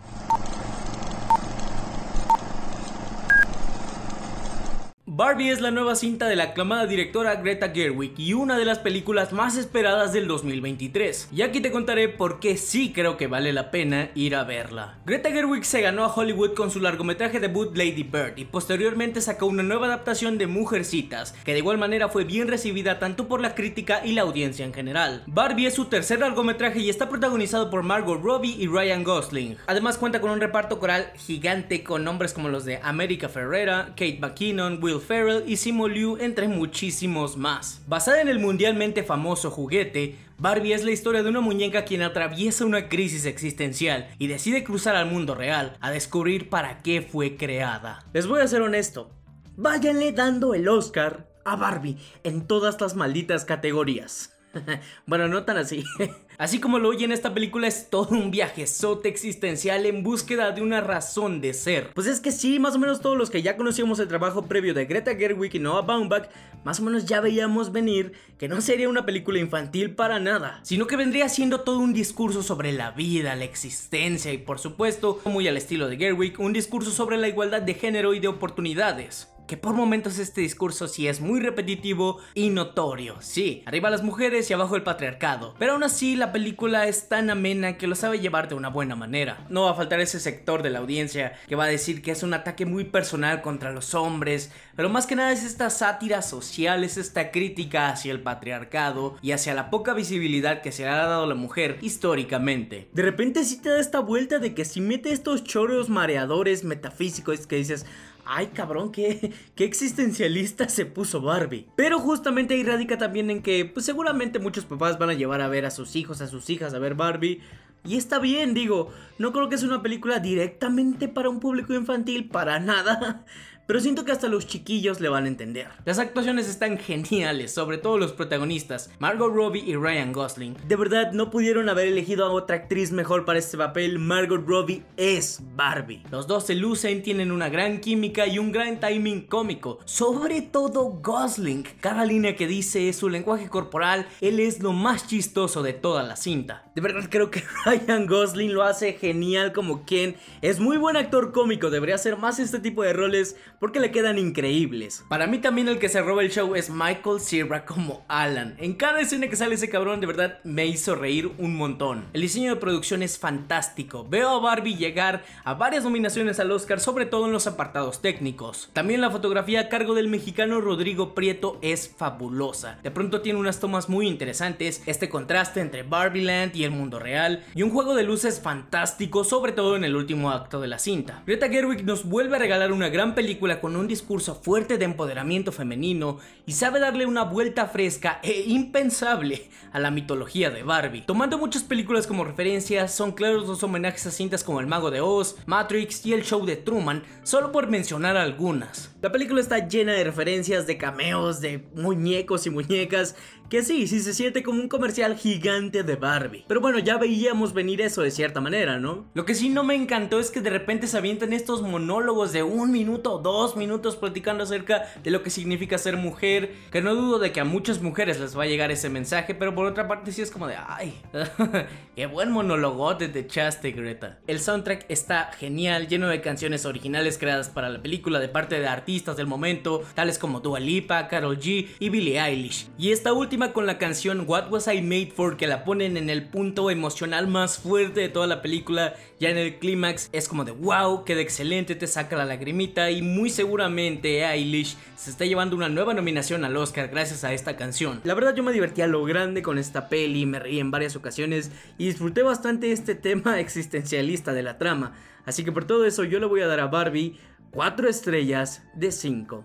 Barbie 5.18 5.50
es 5.50 5.62
la 5.62 5.72
nueva 5.72 5.96
cinta 5.96 6.28
de 6.28 6.36
la 6.36 6.44
aclamada 6.44 6.88
directora 6.88 7.36
Greta 7.36 7.70
Gerwig 7.70 8.16
y 8.18 8.34
una 8.34 8.58
de 8.58 8.66
las 8.66 8.80
películas 8.80 9.32
más 9.32 9.56
esperadas 9.56 10.12
del 10.12 10.28
2023. 10.28 11.30
Y 11.32 11.42
aquí 11.42 11.62
te 11.62 11.72
contaré 11.72 12.10
por 12.10 12.42
qué 12.42 12.58
sí 12.58 12.92
creo 12.92 13.16
que 13.16 13.28
vale 13.28 13.54
la 13.54 13.72
pena 13.72 14.10
ir 14.14 14.36
a 14.36 14.44
verla. 14.44 14.98
Greta 15.06 15.32
Gerwig 15.32 15.64
se 15.64 15.80
ganó 15.80 16.04
a 16.04 16.14
Hollywood 16.14 16.54
con 16.54 16.70
su 16.70 16.82
largometraje 16.82 17.40
debut 17.40 17.78
Lady 17.78 18.04
Bird 18.04 18.34
y 18.36 18.44
posteriormente 18.44 19.22
sacó 19.22 19.46
una 19.46 19.64
nueva 19.64 19.86
adaptación 19.86 20.38
de 20.38 20.48
Mujercitas, 20.48 21.32
que 21.46 21.54
de 21.54 21.60
igual 21.60 21.78
manera 21.78 22.10
fue 22.10 22.26
bien 22.26 22.50
recibida 22.50 23.00
tanto 23.00 23.30
por 23.30 23.40
la 23.40 23.56
crítica 23.56 24.06
y 24.06 24.12
la 24.12 24.24
audiencia 24.24 24.66
en 24.66 24.74
general. 24.74 25.24
Barbie 25.28 25.68
es 25.68 25.76
su 25.76 25.86
tercer 25.86 26.20
largometraje 26.20 26.80
y 26.80 26.90
está 26.90 27.08
protagonizado 27.08 27.70
por 27.70 27.84
Margot 27.84 28.22
Robbie 28.22 28.58
y 28.60 28.68
Ryan 28.68 29.06
Gosling. 29.06 29.56
Además 29.68 29.98
cuenta 29.98 30.20
con 30.20 30.32
un 30.32 30.42
reparto 30.42 30.78
coral 30.78 31.14
gigante 31.16 31.86
con 31.86 32.04
nombres 32.04 32.34
como 32.34 32.50
los 32.50 32.66
de 32.66 32.82
America 32.84 33.30
Ferrera, 33.30 33.94
Kate 33.96 34.18
McKinnon, 34.20 34.84
Will 34.84 35.05
Ferrell 35.06 35.44
y 35.48 35.58
Simu 35.58 35.88
Liu, 35.88 36.18
entre 36.20 36.48
muchísimos 36.48 37.38
más. 37.38 37.82
Basada 37.88 38.22
en 38.22 38.28
el 38.28 38.40
mundialmente 38.40 39.04
famoso 39.04 39.52
juguete, 39.52 40.18
Barbie 40.38 40.74
es 40.74 40.84
la 40.84 40.92
historia 40.92 41.24
de 41.24 41.30
una 41.30 41.40
muñeca 41.40 41.86
quien 41.86 42.02
atraviesa 42.02 42.66
una 42.66 42.90
crisis 42.90 43.26
existencial 43.26 44.10
y 44.20 44.28
decide 44.28 44.64
cruzar 44.64 44.96
al 44.96 45.10
mundo 45.10 45.36
real 45.36 45.78
a 45.80 45.92
descubrir 45.92 46.50
para 46.50 46.82
qué 46.82 47.02
fue 47.02 47.38
creada. 47.38 48.06
Les 48.14 48.28
voy 48.28 48.42
a 48.42 48.48
ser 48.48 48.62
honesto, 48.62 49.12
váyanle 49.56 50.12
dando 50.12 50.54
el 50.54 50.68
Oscar 50.68 51.30
a 51.46 51.56
Barbie 51.56 51.98
en 52.24 52.48
todas 52.48 52.82
las 52.82 52.96
malditas 52.96 53.46
categorías. 53.46 54.35
bueno, 55.06 55.28
no 55.28 55.44
tan 55.44 55.58
así. 55.58 55.84
Así 56.38 56.60
como 56.60 56.80
lo 56.80 56.90
oyen, 56.90 57.14
esta 57.14 57.34
película 57.34 57.68
es 57.68 57.90
todo 57.90 58.10
un 58.10 58.30
viaje 58.30 58.68
sote 58.68 59.08
existencial 59.08 59.86
en 59.86 60.04
búsqueda 60.04 60.52
de 60.52 60.62
una 60.62 60.82
razón 60.82 61.40
de 61.40 61.54
ser. 61.54 61.92
Pues 61.94 62.08
es 62.08 62.20
que 62.20 62.34
sí, 62.34 62.60
más 62.60 62.76
o 62.76 62.80
menos 62.80 63.00
todos 63.00 63.18
los 63.18 63.30
que 63.30 63.42
ya 63.42 63.56
conocíamos 63.56 64.00
el 64.00 64.10
trabajo 64.10 64.46
previo 64.46 64.74
de 64.74 64.86
Greta 64.86 65.16
Gerwig 65.16 65.56
y 65.56 65.60
Noah 65.60 65.84
Baumbach, 65.84 66.30
más 66.66 66.82
o 66.82 66.84
menos 66.84 67.06
ya 67.06 67.22
veíamos 67.22 67.72
venir 67.72 68.14
que 68.38 68.50
no 68.50 68.60
sería 68.60 68.90
una 68.90 69.06
película 69.06 69.40
infantil 69.40 69.96
para 69.96 70.20
nada, 70.20 70.60
sino 70.64 70.88
que 70.88 70.98
vendría 70.98 71.30
siendo 71.30 71.62
todo 71.62 71.80
un 71.80 71.94
discurso 71.94 72.44
sobre 72.44 72.74
la 72.74 72.92
vida, 72.92 73.36
la 73.36 73.46
existencia 73.46 74.34
y 74.34 74.38
por 74.38 74.60
supuesto, 74.60 75.22
muy 75.24 75.48
al 75.48 75.56
estilo 75.56 75.88
de 75.88 75.96
Gerwig, 75.96 76.40
un 76.42 76.52
discurso 76.52 76.92
sobre 76.92 77.18
la 77.18 77.30
igualdad 77.30 77.62
de 77.62 77.76
género 77.76 78.14
y 78.14 78.20
de 78.20 78.28
oportunidades 78.28 79.30
que 79.48 79.58
por 79.58 79.74
momentos 79.74 80.20
este 80.20 80.42
discurso 80.42 80.88
sí 80.88 81.08
es 81.08 81.22
muy 81.22 81.40
repetitivo 81.40 82.20
y 82.34 82.50
notorio. 82.50 83.18
Sí, 83.22 83.64
arriba 83.66 83.90
las 83.90 84.04
mujeres 84.04 84.50
y 84.50 84.54
abajo 84.54 84.76
el 84.76 84.84
patriarcado, 84.84 85.56
pero 85.60 85.74
aún 85.74 85.84
así 85.84 86.16
la 86.16 86.32
película 86.32 86.88
es 86.88 87.08
tan 87.10 87.30
amena 87.30 87.78
que 87.78 87.88
lo 87.88 87.96
sabe 87.96 88.20
llevar 88.20 88.50
de 88.50 88.56
una 88.56 88.70
buena 88.70 88.96
manera. 88.96 89.46
No 89.50 89.64
va 89.64 89.72
a 89.72 89.76
faltar 89.76 90.00
ese 90.00 90.20
sector 90.20 90.64
de 90.64 90.70
la 90.70 90.80
audiencia 90.80 91.34
que 91.48 91.56
va 91.56 91.66
a 91.66 91.68
decir 91.68 92.02
que 92.02 92.12
es 92.12 92.24
un 92.24 92.34
ataque 92.34 92.66
muy 92.66 92.86
personal 92.86 93.42
contra 93.42 93.72
los 93.72 93.94
hombres, 93.94 94.52
pero 94.76 94.90
más 94.90 95.08
que 95.08 95.16
nada 95.16 95.32
es 95.32 95.44
esta 95.44 95.70
sátira 95.70 96.22
social, 96.22 96.84
es 96.84 96.98
esta 96.98 97.32
crítica 97.32 97.90
hacia 97.90 98.12
el 98.12 98.22
patriarcado 98.22 99.18
y 99.22 99.32
hacia 99.32 99.54
la 99.54 99.70
poca 99.70 99.94
visibilidad 99.94 100.62
que 100.62 100.72
se 100.72 100.84
le 100.84 100.90
ha 100.90 100.96
dado 100.96 101.24
a 101.24 101.28
la 101.28 101.36
mujer 101.36 101.78
históricamente. 101.82 102.90
De 102.94 103.04
repente 103.04 103.44
sí 103.44 103.62
te 103.62 103.70
da 103.70 103.80
esta 103.80 104.00
vuelta 104.00 104.40
de 104.40 104.54
que 104.54 104.66
si 104.66 104.82
mete 104.82 105.12
estos 105.12 105.44
chorros 105.44 105.90
mareadores 105.90 106.64
metafísicos 106.64 107.48
que 107.48 107.58
dices, 107.58 107.86
Ay, 108.26 108.48
cabrón, 108.48 108.92
qué, 108.92 109.32
qué 109.56 109.64
existencialista 109.64 110.68
se 110.68 110.86
puso 110.86 111.22
Barbie. 111.22 111.68
Pero 111.76 112.00
justamente 112.00 112.56
ahí 112.56 112.64
radica 112.64 112.98
también 112.98 113.30
en 113.30 113.42
que, 113.42 113.66
pues 113.66 113.86
seguramente 113.86 114.40
muchos 114.40 114.66
papás 114.66 114.98
van 114.98 115.12
a 115.12 115.14
llevar 115.14 115.42
a 115.42 115.48
ver 115.48 115.66
a 115.66 115.72
sus 115.72 115.96
hijos, 115.96 116.22
a 116.22 116.28
sus 116.28 116.50
hijas 116.50 116.74
a 116.74 116.80
ver 116.80 116.96
Barbie. 116.96 117.42
Y 117.84 117.98
está 117.98 118.18
bien, 118.18 118.56
digo, 118.56 118.92
no 119.18 119.32
creo 119.32 119.50
que 119.50 119.56
es 119.56 119.64
una 119.64 119.82
película 119.82 120.20
directamente 120.20 121.08
para 121.08 121.30
un 121.30 121.40
público 121.40 121.74
infantil, 121.74 122.30
para 122.30 122.60
nada 122.60 123.26
pero 123.68 123.80
siento 123.80 124.06
que 124.06 124.12
hasta 124.12 124.28
los 124.28 124.48
chiquillos 124.48 125.00
le 125.02 125.10
van 125.10 125.26
a 125.26 125.28
entender. 125.28 125.68
Las 125.86 126.00
actuaciones 126.00 126.48
están 126.48 126.78
geniales, 126.78 127.54
sobre 127.54 127.78
todo 127.78 127.98
los 127.98 128.14
protagonistas, 128.14 128.92
Margot 129.00 129.34
Robbie 129.34 129.64
y 129.66 129.76
Ryan 129.76 130.14
Gosling. 130.14 130.56
De 130.68 130.76
verdad, 130.76 131.12
no 131.14 131.30
pudieron 131.30 131.70
haber 131.70 131.88
elegido 131.88 132.26
a 132.26 132.32
otra 132.32 132.58
actriz 132.58 132.92
mejor 132.92 133.26
para 133.26 133.40
este 133.40 133.58
papel, 133.58 134.00
Margot 134.00 134.46
Robbie 134.46 134.84
es 134.98 135.42
Barbie. 135.56 136.04
Los 136.12 136.28
dos 136.28 136.46
se 136.46 136.56
lucen, 136.56 137.04
tienen 137.04 137.32
una 137.32 137.50
gran 137.50 137.80
química 137.80 138.28
y 138.28 138.40
un 138.40 138.52
gran 138.52 138.80
timing 138.80 139.22
cómico, 139.28 139.80
sobre 139.86 140.42
todo 140.42 141.00
Gosling. 141.02 141.66
Cada 141.82 142.06
línea 142.06 142.36
que 142.36 142.48
dice 142.48 142.90
es 142.90 142.98
su 142.98 143.10
lenguaje 143.10 143.50
corporal, 143.50 144.08
él 144.22 144.40
es 144.40 144.62
lo 144.62 144.74
más 144.74 145.08
chistoso 145.08 145.64
de 145.64 145.74
toda 145.74 146.04
la 146.04 146.16
cinta. 146.16 146.72
De 146.76 146.82
verdad 146.82 147.08
creo 147.10 147.32
que 147.32 147.44
Ryan 147.66 148.06
Gosling 148.06 148.54
lo 148.54 148.64
hace 148.64 148.94
genial 149.06 149.54
como 149.54 149.86
Ken, 149.86 150.16
es 150.42 150.60
muy 150.60 150.78
buen 150.78 150.98
actor 150.98 151.32
cómico, 151.32 151.70
debería 151.70 151.94
hacer 151.94 152.18
más 152.18 152.40
este 152.40 152.58
tipo 152.58 152.82
de 152.82 152.92
roles 152.92 153.36
porque 153.60 153.80
le 153.80 153.92
quedan 153.92 154.18
increíbles. 154.18 155.06
Para 155.10 155.28
mí 155.28 155.38
también 155.38 155.68
el 155.68 155.78
que 155.78 155.90
se 155.90 156.02
roba 156.02 156.24
el 156.24 156.32
show 156.32 156.56
es 156.56 156.72
Michael 156.72 157.20
Cera 157.20 157.66
como 157.66 158.04
Alan. 158.08 158.56
En 158.58 158.74
cada 158.74 159.02
escena 159.02 159.28
que 159.28 159.36
sale 159.36 159.54
ese 159.54 159.70
cabrón 159.70 160.02
de 160.02 160.08
verdad 160.08 160.40
me 160.44 160.66
hizo 160.66 160.96
reír 160.96 161.32
un 161.38 161.56
montón. 161.56 162.06
El 162.14 162.22
diseño 162.22 162.56
de 162.56 162.60
producción 162.60 163.04
es 163.04 163.20
fantástico. 163.20 164.08
Veo 164.10 164.30
a 164.30 164.40
Barbie 164.40 164.76
llegar 164.76 165.24
a 165.44 165.54
varias 165.54 165.84
nominaciones 165.84 166.40
al 166.40 166.52
Oscar, 166.52 166.80
sobre 166.80 167.06
todo 167.06 167.28
en 167.28 167.32
los 167.32 167.46
apartados 167.46 168.02
técnicos. 168.02 168.72
También 168.74 169.02
la 169.02 169.12
fotografía 169.12 169.62
a 169.62 169.70
cargo 169.70 169.94
del 169.94 170.08
mexicano 170.08 170.62
Rodrigo 170.62 171.14
Prieto 171.14 171.60
es 171.62 171.94
fabulosa. 171.96 172.80
De 172.82 172.90
pronto 172.90 173.22
tiene 173.22 173.40
unas 173.40 173.60
tomas 173.60 173.88
muy 173.88 174.08
interesantes, 174.08 174.82
este 174.88 175.10
contraste 175.10 175.62
entre 175.62 175.84
Barbie 175.84 176.24
Land 176.24 176.56
y 176.56 176.64
el 176.64 176.72
mundo 176.72 176.98
real, 176.98 177.44
y 177.54 177.62
un 177.62 177.70
juego 177.70 177.94
de 177.94 178.04
luces 178.04 178.40
fantástico, 178.42 178.95
sobre 179.24 179.52
todo 179.52 179.76
en 179.76 179.84
el 179.84 179.96
último 179.96 180.32
acto 180.32 180.62
de 180.62 180.68
la 180.68 180.80
cinta. 180.80 181.22
Greta 181.28 181.50
Gerwig 181.50 181.84
nos 181.84 182.06
vuelve 182.06 182.38
a 182.38 182.40
regalar 182.40 182.72
una 182.72 182.90
gran 182.90 183.14
película 183.14 183.60
con 183.60 183.76
un 183.76 183.88
discurso 183.88 184.36
fuerte 184.36 184.78
de 184.78 184.86
empoderamiento 184.86 185.52
femenino 185.52 186.18
y 186.46 186.54
sabe 186.54 186.80
darle 186.80 187.06
una 187.06 187.24
vuelta 187.24 187.68
fresca 187.68 188.20
e 188.24 188.46
impensable 188.48 189.50
a 189.74 189.80
la 189.80 189.92
mitología 189.92 190.50
de 190.50 190.64
Barbie. 190.64 191.02
Tomando 191.06 191.38
muchas 191.38 191.64
películas 191.64 192.08
como 192.08 192.24
referencia, 192.24 192.88
son 192.88 193.12
claros 193.12 193.48
los 193.48 193.64
homenajes 193.64 194.08
a 194.08 194.12
cintas 194.12 194.44
como 194.44 194.60
El 194.60 194.68
Mago 194.68 194.92
de 194.92 195.02
Oz, 195.02 195.36
Matrix 195.46 196.06
y 196.06 196.14
El 196.14 196.24
Show 196.24 196.46
de 196.46 196.56
Truman, 196.56 197.04
solo 197.24 197.52
por 197.52 197.68
mencionar 197.68 198.16
algunas. 198.16 198.96
La 199.02 199.12
película 199.12 199.42
está 199.42 199.68
llena 199.68 199.94
de 199.94 200.04
referencias, 200.04 200.66
de 200.68 200.78
cameos, 200.78 201.42
de 201.42 201.68
muñecos 201.76 202.48
y 202.48 202.50
muñecas, 202.50 203.16
que 203.50 203.64
sí, 203.64 203.88
sí 203.88 204.00
se 204.00 204.14
siente 204.14 204.44
como 204.44 204.62
un 204.62 204.70
comercial 204.70 205.16
gigante 205.16 205.84
de 205.84 205.96
Barbie. 205.96 206.46
Pero 206.48 206.62
bueno, 206.62 206.80
ya 206.80 206.98
veíamos 206.98 207.54
venir 207.54 207.82
eso 207.82 208.02
de 208.02 208.12
cierta 208.12 208.42
manera, 208.42 208.80
¿no? 208.80 209.06
Lo 209.14 209.26
que 209.26 209.36
sí 209.36 209.50
no 209.50 209.64
me 209.64 209.76
encantó 209.76 210.20
es 210.20 210.32
que 210.32 210.42
de 210.42 210.50
repente 210.50 210.88
se 210.88 210.98
avientan 210.98 211.34
estos 211.34 211.62
monólogos 211.62 212.32
de 212.32 212.44
un 212.44 212.72
minuto 212.72 213.14
o 213.14 213.20
dos 213.20 213.56
minutos 213.56 213.96
platicando 213.96 214.44
acerca 214.44 214.86
de 215.04 215.12
lo 215.12 215.24
que 215.24 215.30
significa 215.30 215.78
ser 215.78 215.98
mujer, 215.98 216.54
que 216.72 216.82
no 216.82 216.96
dudo 216.96 217.20
de 217.20 217.32
que 217.32 217.40
a 217.40 217.46
muchas 217.46 217.82
mujeres 217.82 218.20
les 218.20 218.38
va 218.38 218.44
a 218.44 218.48
llegar 218.48 218.72
ese 218.72 218.90
mensaje, 218.90 219.36
pero 219.36 219.54
por 219.54 219.66
otra 219.66 219.88
parte 219.88 220.12
sí 220.12 220.22
es 220.22 220.32
como 220.32 220.48
de, 220.48 220.56
ay, 220.68 220.94
qué 221.96 222.06
buen 222.06 222.32
monólogo 222.32 222.96
te 222.98 223.06
echaste, 223.20 223.72
Greta. 223.72 224.20
El 224.28 224.40
soundtrack 224.40 224.86
está 224.90 225.32
genial, 225.34 225.88
lleno 225.88 226.08
de 226.08 226.22
canciones 226.22 226.66
originales 226.66 227.18
creadas 227.18 227.50
para 227.50 227.70
la 227.70 227.82
película 227.82 228.20
de 228.20 228.30
parte 228.30 228.60
de 228.60 228.68
artistas 228.68 229.18
del 229.18 229.28
momento, 229.28 229.84
tales 229.94 230.20
como 230.20 230.40
Dua 230.40 230.60
Lipa, 230.60 231.08
Karol 231.08 231.40
G 231.40 231.68
y 231.80 231.90
Billie 231.90 232.20
Eilish. 232.20 232.68
Y 232.78 232.92
esta 232.92 233.14
última 233.14 233.35
con 233.36 233.66
la 233.66 233.78
canción 233.78 234.24
What 234.26 234.50
Was 234.50 234.68
I 234.74 234.82
Made 234.82 235.12
For 235.14 235.36
que 235.36 235.46
la 235.46 235.66
ponen 235.66 235.98
en 235.98 236.10
el 236.10 236.24
punto 236.24 236.72
emocional 236.72 237.28
más 237.28 237.58
fuerte 237.58 238.00
de 238.00 238.08
toda 238.08 238.28
la 238.28 238.42
película, 238.42 238.96
ya 239.20 239.30
en 239.30 239.38
el 239.38 239.60
clímax. 239.60 240.10
Es 240.14 240.30
como 240.30 240.46
de 240.46 240.52
wow, 240.52 241.04
queda 241.04 241.20
excelente, 241.20 241.76
te 241.76 241.86
saca 241.86 242.16
la 242.16 242.24
lagrimita 242.24 242.92
y 242.92 243.02
muy 243.02 243.30
seguramente 243.30 244.26
Eilish 244.26 244.78
se 244.96 245.10
está 245.10 245.26
llevando 245.26 245.58
una 245.58 245.68
nueva 245.68 245.94
nominación 245.94 246.46
al 246.46 246.56
Oscar 246.56 246.88
gracias 246.88 247.26
a 247.26 247.34
esta 247.34 247.58
canción. 247.58 248.00
La 248.06 248.14
verdad 248.14 248.34
yo 248.34 248.42
me 248.42 248.54
divertí 248.54 248.82
a 248.82 248.88
lo 248.88 249.04
grande 249.04 249.42
con 249.42 249.58
esta 249.58 249.90
peli, 249.90 250.26
me 250.26 250.40
reí 250.40 250.62
en 250.62 250.72
varias 250.72 250.96
ocasiones 250.96 251.52
y 251.78 251.88
disfruté 251.88 252.24
bastante 252.24 252.72
este 252.72 252.96
tema 252.96 253.42
existencialista 253.42 254.32
de 254.32 254.44
la 254.44 254.58
trama, 254.58 254.94
así 255.26 255.44
que 255.44 255.52
por 255.52 255.66
todo 255.66 255.86
eso 255.86 256.06
yo 256.06 256.22
le 256.22 256.26
voy 256.26 256.40
a 256.40 256.48
dar 256.48 256.62
a 256.62 256.68
Barbie 256.68 257.20
4 257.52 257.90
estrellas 257.90 258.64
de 258.76 258.94
5 258.94 259.44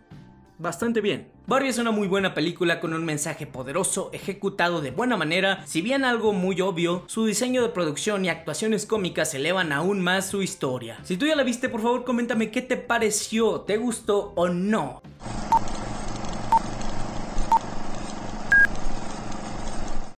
bastante 0.61 1.01
bien. 1.01 1.29
Barbie 1.47 1.71
es 1.71 1.79
una 1.79 1.91
muy 1.91 2.07
buena 2.07 2.35
película 2.35 2.81
con 2.81 2.93
un 2.93 3.05
mensaje 3.05 3.47
poderoso, 3.47 4.11
ejecutado 4.13 4.81
de 4.81 4.91
buena 4.91 5.17
manera, 5.17 5.67
si 5.67 5.83
bien 5.83 6.05
algo 6.05 6.33
muy 6.33 6.61
obvio, 6.61 7.05
su 7.07 7.25
diseño 7.25 7.63
de 7.63 7.71
producción 7.71 8.25
y 8.25 8.29
actuaciones 8.29 8.87
cómicas 8.87 9.35
elevan 9.35 9.73
aún 9.73 10.01
más 10.01 10.27
su 10.27 10.43
historia. 10.43 10.99
Si 11.03 11.17
tú 11.17 11.27
ya 11.27 11.35
la 11.35 11.43
viste, 11.43 11.69
por 11.69 11.83
favor 11.83 12.05
coméntame 12.05 12.51
qué 12.51 12.63
te 12.63 12.77
pareció, 12.77 13.63
te 13.63 13.79
gustó 13.79 14.33
o 14.37 14.49
no. 14.49 15.03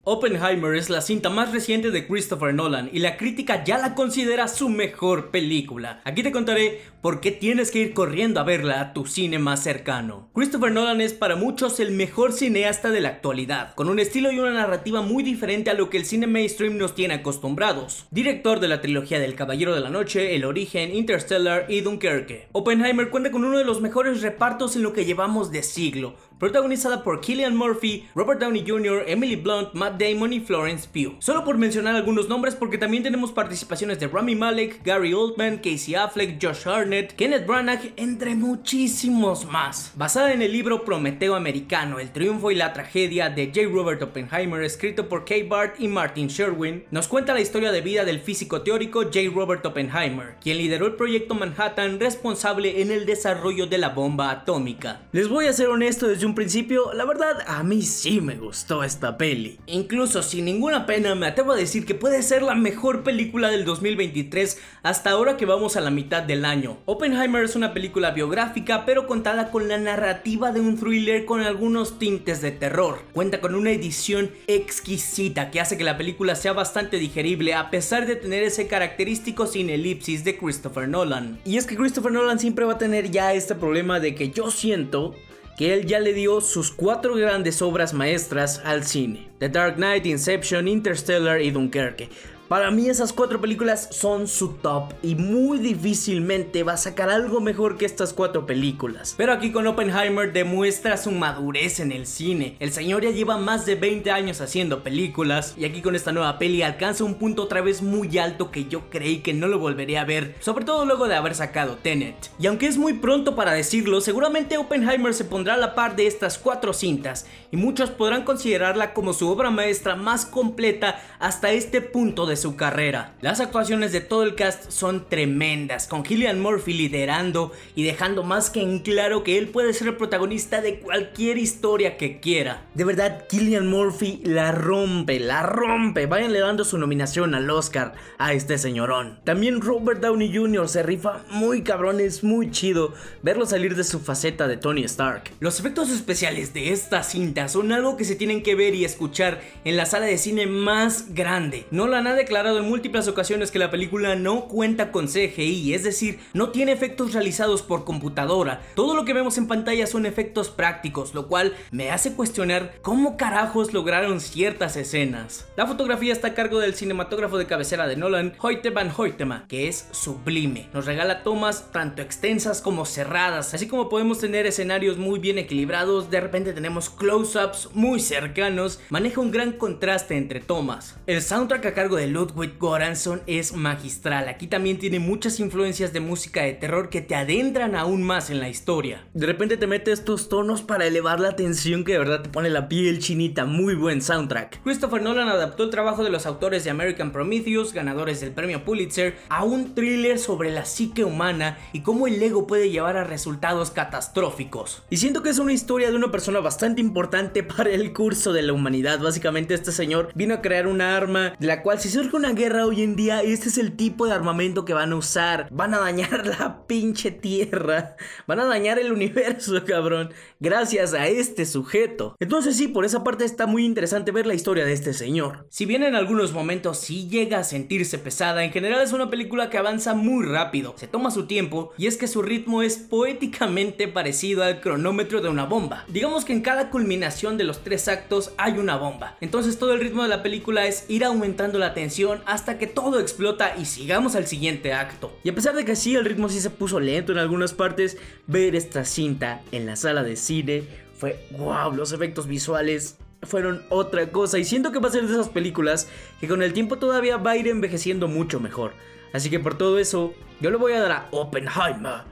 Oppenheimer 0.03 0.73
es 0.73 0.89
la 0.89 0.99
cinta 0.99 1.29
más 1.29 1.51
reciente 1.51 1.91
de 1.91 2.07
Christopher 2.07 2.55
Nolan 2.55 2.89
y 2.91 2.97
la 2.99 3.17
crítica 3.17 3.63
ya 3.63 3.77
la 3.77 3.93
considera 3.93 4.47
su 4.47 4.67
mejor 4.67 5.29
película. 5.29 6.01
Aquí 6.05 6.23
te 6.23 6.31
contaré 6.31 6.81
por 7.01 7.21
qué 7.21 7.29
tienes 7.29 7.69
que 7.69 7.77
ir 7.77 7.93
corriendo 7.93 8.39
a 8.39 8.43
verla 8.43 8.81
a 8.81 8.93
tu 8.93 9.05
cine 9.05 9.37
más 9.37 9.61
cercano. 9.61 10.31
Christopher 10.33 10.71
Nolan 10.71 11.01
es 11.01 11.13
para 11.13 11.35
muchos 11.35 11.79
el 11.79 11.91
mejor 11.91 12.33
cineasta 12.33 12.89
de 12.89 12.99
la 12.99 13.09
actualidad, 13.09 13.75
con 13.75 13.89
un 13.89 13.99
estilo 13.99 14.31
y 14.31 14.39
una 14.39 14.53
narrativa 14.53 15.03
muy 15.03 15.21
diferente 15.21 15.69
a 15.69 15.75
lo 15.75 15.91
que 15.91 15.97
el 15.97 16.05
cine 16.05 16.25
mainstream 16.25 16.77
nos 16.77 16.95
tiene 16.95 17.13
acostumbrados. 17.13 18.07
Director 18.09 18.59
de 18.59 18.69
la 18.69 18.81
trilogía 18.81 19.19
del 19.19 19.35
Caballero 19.35 19.75
de 19.75 19.81
la 19.81 19.91
Noche, 19.91 20.35
El 20.35 20.45
Origen, 20.45 20.95
Interstellar 20.95 21.67
y 21.69 21.81
Dunkerque. 21.81 22.47
Oppenheimer 22.53 23.11
cuenta 23.11 23.29
con 23.29 23.45
uno 23.45 23.59
de 23.59 23.65
los 23.65 23.81
mejores 23.81 24.23
repartos 24.23 24.75
en 24.75 24.81
lo 24.81 24.93
que 24.93 25.05
llevamos 25.05 25.51
de 25.51 25.61
siglo, 25.61 26.15
protagonizada 26.41 27.03
por 27.03 27.21
Killian 27.21 27.55
Murphy, 27.55 28.07
Robert 28.15 28.41
Downey 28.41 28.65
Jr., 28.67 29.03
Emily 29.05 29.35
Blunt, 29.35 29.75
Matt 29.75 30.01
Damon 30.01 30.33
y 30.33 30.39
Florence 30.39 30.89
Pugh. 30.91 31.17
Solo 31.19 31.45
por 31.45 31.59
mencionar 31.59 31.95
algunos 31.95 32.27
nombres 32.29 32.55
porque 32.55 32.79
también 32.79 33.03
tenemos 33.03 33.31
participaciones 33.31 33.99
de 33.99 34.07
Rami 34.07 34.33
Malek, 34.33 34.83
Gary 34.83 35.13
Oldman, 35.13 35.57
Casey 35.57 35.93
Affleck, 35.93 36.43
Josh 36.43 36.67
Harnett, 36.67 37.13
Kenneth 37.13 37.45
Branagh, 37.45 37.93
entre 37.95 38.33
muchísimos 38.33 39.45
más. 39.45 39.91
Basada 39.95 40.33
en 40.33 40.41
el 40.41 40.51
libro 40.51 40.83
Prometeo 40.83 41.35
Americano, 41.35 41.99
el 41.99 42.11
triunfo 42.11 42.49
y 42.49 42.55
la 42.55 42.73
tragedia 42.73 43.29
de 43.29 43.51
J. 43.53 43.67
Robert 43.71 44.01
Oppenheimer, 44.01 44.63
escrito 44.63 45.07
por 45.07 45.25
Kay 45.25 45.43
Bart 45.43 45.75
y 45.79 45.87
Martin 45.89 46.25
Sherwin, 46.25 46.85
nos 46.89 47.07
cuenta 47.07 47.35
la 47.35 47.41
historia 47.41 47.71
de 47.71 47.81
vida 47.81 48.03
del 48.03 48.19
físico 48.19 48.63
teórico 48.63 49.03
J. 49.03 49.29
Robert 49.31 49.63
Oppenheimer, 49.63 50.37
quien 50.41 50.57
lideró 50.57 50.87
el 50.87 50.95
proyecto 50.95 51.35
Manhattan 51.35 51.99
responsable 51.99 52.81
en 52.81 52.89
el 52.89 53.05
desarrollo 53.05 53.67
de 53.67 53.77
la 53.77 53.89
bomba 53.89 54.31
atómica. 54.31 55.01
Les 55.11 55.29
voy 55.29 55.45
a 55.45 55.53
ser 55.53 55.67
honesto 55.67 56.07
desde 56.07 56.25
un 56.25 56.30
principio, 56.35 56.93
la 56.93 57.05
verdad 57.05 57.37
a 57.47 57.63
mí 57.63 57.81
sí 57.81 58.21
me 58.21 58.35
gustó 58.35 58.83
esta 58.83 59.17
peli. 59.17 59.59
Incluso 59.67 60.21
sin 60.23 60.45
ninguna 60.45 60.85
pena 60.85 61.15
me 61.15 61.27
atrevo 61.27 61.53
a 61.53 61.55
decir 61.55 61.85
que 61.85 61.95
puede 61.95 62.23
ser 62.23 62.41
la 62.41 62.55
mejor 62.55 63.03
película 63.03 63.49
del 63.49 63.65
2023 63.65 64.59
hasta 64.83 65.11
ahora 65.11 65.37
que 65.37 65.45
vamos 65.45 65.75
a 65.75 65.81
la 65.81 65.91
mitad 65.91 66.23
del 66.23 66.45
año. 66.45 66.77
Oppenheimer 66.85 67.43
es 67.43 67.55
una 67.55 67.73
película 67.73 68.11
biográfica 68.11 68.85
pero 68.85 69.07
contada 69.07 69.51
con 69.51 69.67
la 69.67 69.77
narrativa 69.77 70.51
de 70.51 70.59
un 70.59 70.77
thriller 70.77 71.25
con 71.25 71.41
algunos 71.41 71.99
tintes 71.99 72.41
de 72.41 72.51
terror. 72.51 72.99
Cuenta 73.13 73.41
con 73.41 73.55
una 73.55 73.71
edición 73.71 74.31
exquisita 74.47 75.51
que 75.51 75.59
hace 75.59 75.77
que 75.77 75.83
la 75.83 75.97
película 75.97 76.35
sea 76.35 76.53
bastante 76.53 76.97
digerible 76.97 77.53
a 77.53 77.69
pesar 77.69 78.05
de 78.05 78.15
tener 78.15 78.43
ese 78.43 78.67
característico 78.67 79.47
sin 79.47 79.69
elipsis 79.69 80.23
de 80.23 80.37
Christopher 80.37 80.87
Nolan. 80.87 81.39
Y 81.45 81.57
es 81.57 81.65
que 81.65 81.75
Christopher 81.75 82.11
Nolan 82.11 82.39
siempre 82.39 82.65
va 82.65 82.73
a 82.73 82.77
tener 82.77 83.11
ya 83.11 83.33
este 83.33 83.55
problema 83.55 83.99
de 83.99 84.15
que 84.15 84.31
yo 84.31 84.51
siento 84.51 85.15
que 85.57 85.73
él 85.73 85.85
ya 85.85 85.99
le 85.99 86.13
dio 86.13 86.41
sus 86.41 86.71
cuatro 86.71 87.15
grandes 87.15 87.61
obras 87.61 87.93
maestras 87.93 88.61
al 88.63 88.83
cine: 88.83 89.29
The 89.39 89.49
Dark 89.49 89.75
Knight, 89.75 90.05
Inception, 90.05 90.67
Interstellar 90.67 91.41
y 91.41 91.51
Dunkerque. 91.51 92.09
Para 92.51 92.69
mí 92.69 92.89
esas 92.89 93.13
cuatro 93.13 93.39
películas 93.39 93.87
son 93.91 94.27
su 94.27 94.55
top 94.55 94.91
y 95.01 95.15
muy 95.15 95.57
difícilmente 95.57 96.63
va 96.63 96.73
a 96.73 96.77
sacar 96.77 97.09
algo 97.09 97.39
mejor 97.39 97.77
que 97.77 97.85
estas 97.85 98.11
cuatro 98.11 98.45
películas. 98.45 99.15
Pero 99.17 99.31
aquí 99.31 99.53
con 99.53 99.67
Oppenheimer 99.67 100.33
demuestra 100.33 100.97
su 100.97 101.11
madurez 101.11 101.79
en 101.79 101.93
el 101.93 102.05
cine. 102.05 102.57
El 102.59 102.73
señor 102.73 103.03
ya 103.03 103.11
lleva 103.11 103.37
más 103.37 103.65
de 103.65 103.75
20 103.75 104.11
años 104.11 104.41
haciendo 104.41 104.83
películas 104.83 105.53
y 105.57 105.63
aquí 105.63 105.81
con 105.81 105.95
esta 105.95 106.11
nueva 106.11 106.37
peli 106.39 106.61
alcanza 106.61 107.05
un 107.05 107.15
punto 107.15 107.43
otra 107.43 107.61
vez 107.61 107.81
muy 107.81 108.17
alto 108.17 108.51
que 108.51 108.65
yo 108.65 108.89
creí 108.89 109.19
que 109.19 109.33
no 109.33 109.47
lo 109.47 109.57
volvería 109.57 110.01
a 110.01 110.05
ver, 110.05 110.35
sobre 110.41 110.65
todo 110.65 110.83
luego 110.83 111.07
de 111.07 111.15
haber 111.15 111.35
sacado 111.35 111.77
Tenet. 111.77 112.31
Y 112.37 112.47
aunque 112.47 112.67
es 112.67 112.77
muy 112.77 112.95
pronto 112.95 113.33
para 113.33 113.53
decirlo, 113.53 114.01
seguramente 114.01 114.57
Oppenheimer 114.57 115.13
se 115.13 115.23
pondrá 115.23 115.53
a 115.53 115.57
la 115.57 115.73
par 115.73 115.95
de 115.95 116.05
estas 116.05 116.37
cuatro 116.37 116.73
cintas 116.73 117.27
y 117.49 117.55
muchos 117.55 117.91
podrán 117.91 118.25
considerarla 118.25 118.93
como 118.93 119.13
su 119.13 119.29
obra 119.29 119.51
maestra 119.51 119.95
más 119.95 120.25
completa 120.25 121.01
hasta 121.17 121.51
este 121.51 121.79
punto 121.79 122.25
de 122.25 122.40
su 122.41 122.55
carrera. 122.55 123.13
Las 123.21 123.39
actuaciones 123.39 123.91
de 123.91 124.01
todo 124.01 124.23
el 124.23 124.35
cast 124.35 124.71
son 124.71 125.07
tremendas, 125.07 125.87
con 125.87 126.03
Gillian 126.03 126.41
Murphy 126.41 126.73
liderando 126.73 127.51
y 127.75 127.83
dejando 127.83 128.23
más 128.23 128.49
que 128.49 128.61
en 128.61 128.79
claro 128.79 129.23
que 129.23 129.37
él 129.37 129.47
puede 129.49 129.73
ser 129.73 129.87
el 129.87 129.95
protagonista 129.95 130.61
de 130.61 130.79
cualquier 130.79 131.37
historia 131.37 131.97
que 131.97 132.19
quiera. 132.19 132.65
De 132.73 132.83
verdad, 132.83 133.25
Gillian 133.29 133.67
Murphy 133.67 134.21
la 134.25 134.51
rompe, 134.51 135.19
la 135.19 135.43
rompe. 135.43 136.07
Váyanle 136.07 136.39
dando 136.39 136.65
su 136.65 136.77
nominación 136.77 137.35
al 137.35 137.49
Oscar 137.49 137.93
a 138.17 138.33
este 138.33 138.57
señorón. 138.57 139.19
También 139.23 139.61
Robert 139.61 140.01
Downey 140.01 140.35
Jr. 140.35 140.67
se 140.67 140.83
rifa 140.83 141.23
muy 141.29 141.61
cabrón, 141.61 141.99
es 141.99 142.23
muy 142.23 142.51
chido 142.51 142.93
verlo 143.21 143.45
salir 143.45 143.75
de 143.75 143.83
su 143.83 143.99
faceta 143.99 144.47
de 144.47 144.57
Tony 144.57 144.83
Stark. 144.83 145.31
Los 145.39 145.59
efectos 145.59 145.91
especiales 145.91 146.53
de 146.53 146.71
esta 146.71 147.03
cinta 147.03 147.47
son 147.47 147.71
algo 147.71 147.97
que 147.97 148.05
se 148.05 148.15
tienen 148.15 148.43
que 148.43 148.55
ver 148.55 148.73
y 148.73 148.85
escuchar 148.85 149.41
en 149.63 149.77
la 149.77 149.85
sala 149.85 150.07
de 150.07 150.17
cine 150.17 150.47
más 150.47 151.13
grande. 151.13 151.65
No 151.71 151.87
la 151.87 152.01
nada 152.01 152.25
declarado 152.31 152.59
en 152.59 152.69
múltiples 152.69 153.09
ocasiones 153.09 153.51
que 153.51 153.59
la 153.59 153.71
película 153.71 154.15
no 154.15 154.47
cuenta 154.47 154.93
con 154.93 155.07
CGI, 155.07 155.73
es 155.73 155.83
decir, 155.83 156.21
no 156.33 156.51
tiene 156.51 156.71
efectos 156.71 157.11
realizados 157.11 157.61
por 157.61 157.83
computadora. 157.83 158.61
Todo 158.73 158.95
lo 158.95 159.03
que 159.03 159.11
vemos 159.11 159.37
en 159.37 159.49
pantalla 159.49 159.85
son 159.85 160.05
efectos 160.05 160.47
prácticos, 160.49 161.13
lo 161.13 161.27
cual 161.27 161.53
me 161.71 161.91
hace 161.91 162.13
cuestionar 162.13 162.75
cómo 162.81 163.17
carajos 163.17 163.73
lograron 163.73 164.21
ciertas 164.21 164.77
escenas. 164.77 165.45
La 165.57 165.67
fotografía 165.67 166.13
está 166.13 166.29
a 166.29 166.33
cargo 166.33 166.59
del 166.59 166.73
cinematógrafo 166.73 167.37
de 167.37 167.47
cabecera 167.47 167.85
de 167.85 167.97
Nolan, 167.97 168.31
Hoyte 168.39 168.69
van 168.69 168.93
Hoytema, 168.95 169.43
que 169.49 169.67
es 169.67 169.89
sublime. 169.91 170.69
Nos 170.73 170.85
regala 170.85 171.23
tomas 171.23 171.69
tanto 171.73 172.01
extensas 172.01 172.61
como 172.61 172.85
cerradas, 172.85 173.53
así 173.53 173.67
como 173.67 173.89
podemos 173.89 174.19
tener 174.19 174.45
escenarios 174.45 174.97
muy 174.97 175.19
bien 175.19 175.37
equilibrados, 175.37 176.09
de 176.09 176.21
repente 176.21 176.53
tenemos 176.53 176.89
close-ups 176.89 177.71
muy 177.73 177.99
cercanos, 177.99 178.79
maneja 178.89 179.19
un 179.19 179.31
gran 179.31 179.51
contraste 179.51 180.15
entre 180.15 180.39
tomas. 180.39 180.95
El 181.07 181.21
soundtrack 181.21 181.65
a 181.65 181.73
cargo 181.73 181.97
de 181.97 182.07
Ludwig 182.21 182.59
Göransson 182.59 183.23
es 183.25 183.55
magistral. 183.55 184.29
Aquí 184.29 184.45
también 184.45 184.77
tiene 184.77 184.99
muchas 184.99 185.39
influencias 185.39 185.91
de 185.91 186.01
música 186.01 186.43
de 186.43 186.53
terror 186.53 186.89
que 186.89 187.01
te 187.01 187.15
adentran 187.15 187.75
aún 187.75 188.03
más 188.03 188.29
en 188.29 188.39
la 188.39 188.47
historia. 188.47 189.07
De 189.15 189.25
repente 189.25 189.57
te 189.57 189.65
mete 189.65 189.91
estos 189.91 190.29
tonos 190.29 190.61
para 190.61 190.85
elevar 190.85 191.19
la 191.19 191.35
tensión 191.35 191.83
que 191.83 191.93
de 191.93 191.97
verdad 191.97 192.21
te 192.21 192.29
pone 192.29 192.51
la 192.51 192.69
piel 192.69 192.99
chinita. 192.99 193.45
Muy 193.45 193.73
buen 193.73 194.03
soundtrack. 194.03 194.61
Christopher 194.61 195.01
Nolan 195.01 195.29
adaptó 195.29 195.63
el 195.63 195.71
trabajo 195.71 196.03
de 196.03 196.11
los 196.11 196.27
autores 196.27 196.63
de 196.63 196.69
American 196.69 197.11
Prometheus, 197.11 197.73
ganadores 197.73 198.21
del 198.21 198.33
premio 198.33 198.65
Pulitzer, 198.65 199.15
a 199.29 199.43
un 199.43 199.73
thriller 199.73 200.19
sobre 200.19 200.51
la 200.51 200.65
psique 200.65 201.03
humana 201.03 201.57
y 201.73 201.81
cómo 201.81 202.05
el 202.05 202.21
ego 202.21 202.45
puede 202.45 202.69
llevar 202.69 202.97
a 202.97 203.03
resultados 203.03 203.71
catastróficos. 203.71 204.83
Y 204.91 204.97
siento 204.97 205.23
que 205.23 205.31
es 205.31 205.39
una 205.39 205.53
historia 205.53 205.89
de 205.89 205.95
una 205.95 206.11
persona 206.11 206.39
bastante 206.39 206.81
importante 206.81 207.41
para 207.43 207.71
el 207.71 207.93
curso 207.93 208.31
de 208.31 208.43
la 208.43 208.53
humanidad. 208.53 208.99
Básicamente 208.99 209.55
este 209.55 209.71
señor 209.71 210.11
vino 210.13 210.35
a 210.35 210.41
crear 210.41 210.67
una 210.67 210.95
arma 210.95 211.33
de 211.39 211.47
la 211.47 211.63
cual 211.63 211.79
si 211.79 211.89
surge 212.01 212.15
una 212.15 212.33
guerra 212.33 212.65
hoy 212.65 212.81
en 212.81 212.95
día, 212.95 213.21
este 213.21 213.49
es 213.49 213.59
el 213.59 213.75
tipo 213.75 214.07
de 214.07 214.13
armamento 214.13 214.65
que 214.65 214.73
van 214.73 214.91
a 214.91 214.95
usar. 214.95 215.47
Van 215.51 215.75
a 215.75 215.79
dañar 215.79 216.25
la 216.39 216.65
pinche 216.65 217.11
tierra. 217.11 217.95
Van 218.25 218.39
a 218.39 218.45
dañar 218.45 218.79
el 218.79 218.91
universo, 218.91 219.63
cabrón. 219.67 220.11
Gracias 220.39 220.95
a 220.95 221.07
este 221.07 221.45
sujeto. 221.45 222.15
Entonces 222.19 222.57
sí, 222.57 222.67
por 222.67 222.85
esa 222.85 223.03
parte 223.03 223.23
está 223.23 223.45
muy 223.45 223.65
interesante 223.65 224.11
ver 224.11 224.25
la 224.25 224.33
historia 224.33 224.65
de 224.65 224.73
este 224.73 224.93
señor. 224.93 225.45
Si 225.49 225.65
bien 225.65 225.83
en 225.83 225.93
algunos 225.93 226.33
momentos 226.33 226.79
sí 226.79 227.07
llega 227.07 227.37
a 227.37 227.43
sentirse 227.43 227.99
pesada, 227.99 228.43
en 228.43 228.51
general 228.51 228.81
es 228.81 228.93
una 228.93 229.11
película 229.11 229.51
que 229.51 229.59
avanza 229.59 229.93
muy 229.93 230.25
rápido. 230.25 230.73
Se 230.77 230.87
toma 230.87 231.11
su 231.11 231.27
tiempo 231.27 231.71
y 231.77 231.85
es 231.85 231.97
que 231.97 232.07
su 232.07 232.23
ritmo 232.23 232.63
es 232.63 232.77
poéticamente 232.77 233.87
parecido 233.87 234.43
al 234.43 234.59
cronómetro 234.59 235.21
de 235.21 235.29
una 235.29 235.45
bomba. 235.45 235.85
Digamos 235.87 236.25
que 236.25 236.33
en 236.33 236.41
cada 236.41 236.71
culminación 236.71 237.37
de 237.37 237.43
los 237.43 237.63
tres 237.63 237.87
actos 237.87 238.31
hay 238.37 238.53
una 238.53 238.77
bomba. 238.77 239.17
Entonces 239.21 239.59
todo 239.59 239.73
el 239.73 239.81
ritmo 239.81 240.01
de 240.01 240.09
la 240.09 240.23
película 240.23 240.65
es 240.65 240.85
ir 240.87 241.05
aumentando 241.05 241.59
la 241.59 241.75
tensión 241.75 241.90
hasta 242.25 242.57
que 242.57 242.67
todo 242.67 242.99
explota 242.99 243.55
y 243.57 243.65
sigamos 243.65 244.15
al 244.15 244.27
siguiente 244.27 244.73
acto. 244.73 245.17
Y 245.23 245.29
a 245.29 245.35
pesar 245.35 245.55
de 245.55 245.65
que 245.65 245.75
sí, 245.75 245.95
el 245.95 246.05
ritmo 246.05 246.29
sí 246.29 246.39
se 246.39 246.49
puso 246.49 246.79
lento 246.79 247.11
en 247.11 247.17
algunas 247.17 247.53
partes, 247.53 247.97
ver 248.27 248.55
esta 248.55 248.85
cinta 248.85 249.41
en 249.51 249.65
la 249.65 249.75
sala 249.75 250.03
de 250.03 250.15
cine 250.15 250.63
fue 250.95 251.25
wow, 251.31 251.73
los 251.73 251.91
efectos 251.93 252.27
visuales 252.27 252.97
fueron 253.23 253.63
otra 253.69 254.11
cosa 254.11 254.39
y 254.39 254.45
siento 254.45 254.71
que 254.71 254.79
va 254.79 254.89
a 254.89 254.91
ser 254.91 255.07
de 255.07 255.13
esas 255.13 255.29
películas 255.29 255.87
que 256.19 256.27
con 256.27 256.43
el 256.43 256.53
tiempo 256.53 256.77
todavía 256.77 257.17
va 257.17 257.31
a 257.31 257.37
ir 257.37 257.47
envejeciendo 257.47 258.07
mucho 258.07 258.39
mejor. 258.39 258.73
Así 259.13 259.29
que 259.29 259.39
por 259.39 259.57
todo 259.57 259.79
eso, 259.79 260.13
yo 260.39 260.51
le 260.51 260.57
voy 260.57 260.73
a 260.73 260.81
dar 260.81 260.91
a 260.91 261.07
Oppenheimer 261.11 262.03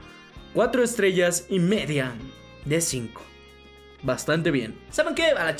4 0.54 0.82
estrellas 0.82 1.46
y 1.48 1.58
media 1.58 2.12
de 2.64 2.80
5. 2.80 3.22
Bastante 4.02 4.50
bien. 4.50 4.78
¿Saben 4.90 5.14
qué? 5.14 5.26
A 5.26 5.44
la 5.44 5.56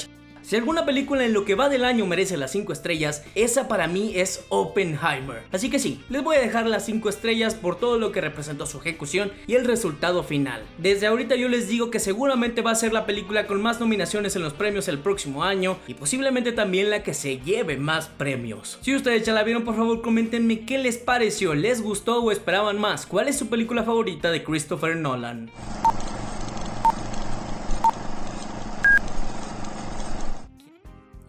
si 0.51 0.57
alguna 0.57 0.85
película 0.85 1.25
en 1.25 1.33
lo 1.33 1.45
que 1.45 1.55
va 1.55 1.69
del 1.69 1.85
año 1.85 2.07
merece 2.07 2.37
las 2.37 2.51
5 2.51 2.73
estrellas, 2.73 3.23
esa 3.37 3.69
para 3.69 3.87
mí 3.87 4.15
es 4.17 4.47
Oppenheimer. 4.49 5.45
Así 5.53 5.71
que 5.71 5.79
sí, 5.79 6.03
les 6.09 6.25
voy 6.25 6.39
a 6.39 6.41
dejar 6.41 6.67
las 6.67 6.85
5 6.87 7.09
estrellas 7.09 7.55
por 7.55 7.79
todo 7.79 8.01
lo 8.01 8.11
que 8.11 8.21
representó 8.21 8.67
su 8.67 8.79
ejecución 8.79 9.31
y 9.47 9.55
el 9.55 9.65
resultado 9.65 10.25
final. 10.25 10.65
Desde 10.77 11.07
ahorita 11.07 11.37
yo 11.37 11.49
les 11.49 11.69
digo 11.69 11.93
que 11.93 12.01
seguramente 12.01 12.63
va 12.63 12.73
a 12.73 12.75
ser 12.75 12.93
la 12.93 13.07
película 13.07 13.47
con 13.47 13.63
más 13.63 13.79
nominaciones 13.79 14.35
en 14.35 14.43
los 14.43 14.53
premios 14.53 14.89
el 14.89 14.99
próximo 14.99 15.45
año 15.45 15.79
y 15.87 15.95
posiblemente 15.95 16.51
también 16.51 16.91
la 16.91 17.05
que 17.05 17.15
se 17.15 17.39
lleve 17.39 17.77
más 17.77 18.09
premios. 18.09 18.81
Si 18.81 18.93
ustedes 18.93 19.25
ya 19.25 19.33
la 19.33 19.45
vieron, 19.45 19.63
por 19.63 19.77
favor 19.77 20.03
comentenme 20.03 20.65
qué 20.65 20.79
les 20.79 20.99
pareció, 20.99 21.55
les 21.55 21.81
gustó 21.81 22.25
o 22.25 22.33
esperaban 22.33 22.81
más, 22.81 23.07
cuál 23.07 23.29
es 23.29 23.39
su 23.39 23.49
película 23.49 23.85
favorita 23.85 24.33
de 24.33 24.43
Christopher 24.43 24.97
Nolan. 24.97 25.49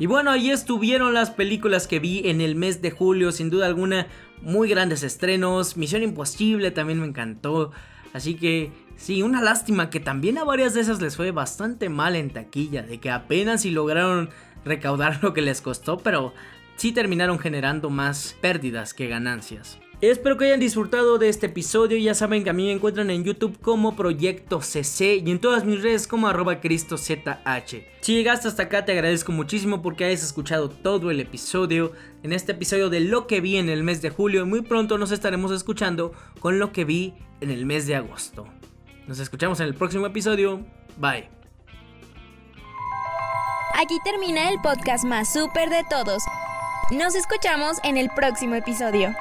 Y 0.02 0.08
bueno, 0.08 0.32
ahí 0.32 0.50
estuvieron 0.50 1.14
las 1.14 1.30
películas 1.30 1.86
que 1.86 2.00
vi 2.00 2.28
en 2.28 2.42
el 2.42 2.56
mes 2.56 2.82
de 2.82 2.90
julio, 2.90 3.32
sin 3.32 3.52
duda 3.52 3.68
alguna, 3.68 4.08
muy 4.42 4.68
grandes 4.68 5.04
estrenos. 5.04 5.78
Misión 5.78 6.02
Imposible 6.02 6.72
también 6.72 7.00
me 7.00 7.06
encantó. 7.06 7.72
Así 8.12 8.34
que 8.34 8.72
sí, 8.96 9.22
una 9.22 9.44
lástima 9.44 9.92
que 9.92 10.00
también 10.00 10.40
a 10.40 10.44
varias 10.44 10.74
de 10.74 10.82
esas 10.82 11.04
les 11.04 11.16
fue 11.16 11.30
bastante 11.30 11.88
mal 11.90 12.16
en 12.16 12.32
taquilla, 12.32 12.82
de 12.82 12.98
que 12.98 13.12
apenas 13.12 13.62
si 13.62 13.70
lograron 13.70 14.32
recaudar 14.66 15.20
lo 15.22 15.36
que 15.36 15.44
les 15.44 15.62
costó, 15.62 16.00
pero 16.00 16.34
sí 16.78 16.94
terminaron 16.94 17.38
generando 17.38 17.92
más 17.92 18.36
pérdidas 18.42 18.96
que 18.96 19.08
ganancias. 19.08 19.78
Espero 20.02 20.36
que 20.36 20.46
hayan 20.46 20.60
disfrutado 20.60 21.20
de 21.20 21.30
este 21.30 21.46
episodio. 21.46 21.96
Ya 21.96 22.16
saben 22.16 22.44
que 22.44 22.50
a 22.50 22.54
mí 22.54 22.66
me 22.66 22.72
encuentran 22.72 23.12
en 23.12 23.24
YouTube 23.24 23.60
como 23.62 23.96
Proyecto 23.96 24.60
CC 24.60 25.22
y 25.24 25.30
en 25.30 25.40
todas 25.40 25.64
mis 25.64 25.84
redes 25.84 26.08
como 26.08 26.28
arroba 26.28 26.60
CristoZH. 26.60 27.86
Si 28.02 28.16
llegaste 28.16 28.48
hasta 28.48 28.64
acá 28.64 28.84
te 28.84 28.94
agradezco 28.94 29.32
muchísimo 29.32 29.84
porque 29.84 30.06
hayas 30.06 30.24
escuchado 30.24 30.70
todo 30.72 31.12
el 31.12 31.20
episodio. 31.20 31.92
En 32.24 32.34
este 32.34 32.54
episodio 32.54 32.90
de 32.90 33.00
lo 33.00 33.28
que 33.28 33.42
vi 33.42 33.58
en 33.58 33.70
el 33.70 33.84
mes 33.84 34.02
de 34.02 34.10
julio 34.10 34.42
y 34.42 34.46
muy 34.46 34.64
pronto 34.64 34.98
nos 34.98 35.12
estaremos 35.12 35.52
escuchando 35.52 36.14
con 36.40 36.58
lo 36.58 36.72
que 36.72 36.84
vi 36.84 37.14
en 37.40 37.52
el 37.52 37.68
mes 37.68 37.86
de 37.86 37.96
agosto. 37.96 38.48
Nos 39.06 39.20
escuchamos 39.20 39.60
en 39.60 39.68
el 39.68 39.76
próximo 39.76 40.08
episodio. 40.08 40.66
Bye. 40.98 41.30
Aquí 43.76 44.00
termina 44.04 44.50
el 44.50 44.60
podcast 44.62 45.06
más 45.06 45.32
súper 45.32 45.70
de 45.70 45.84
todos. 45.92 46.24
Nos 46.90 47.14
escuchamos 47.14 47.78
en 47.84 47.98
el 47.98 48.10
próximo 48.16 48.56
episodio. 48.56 49.14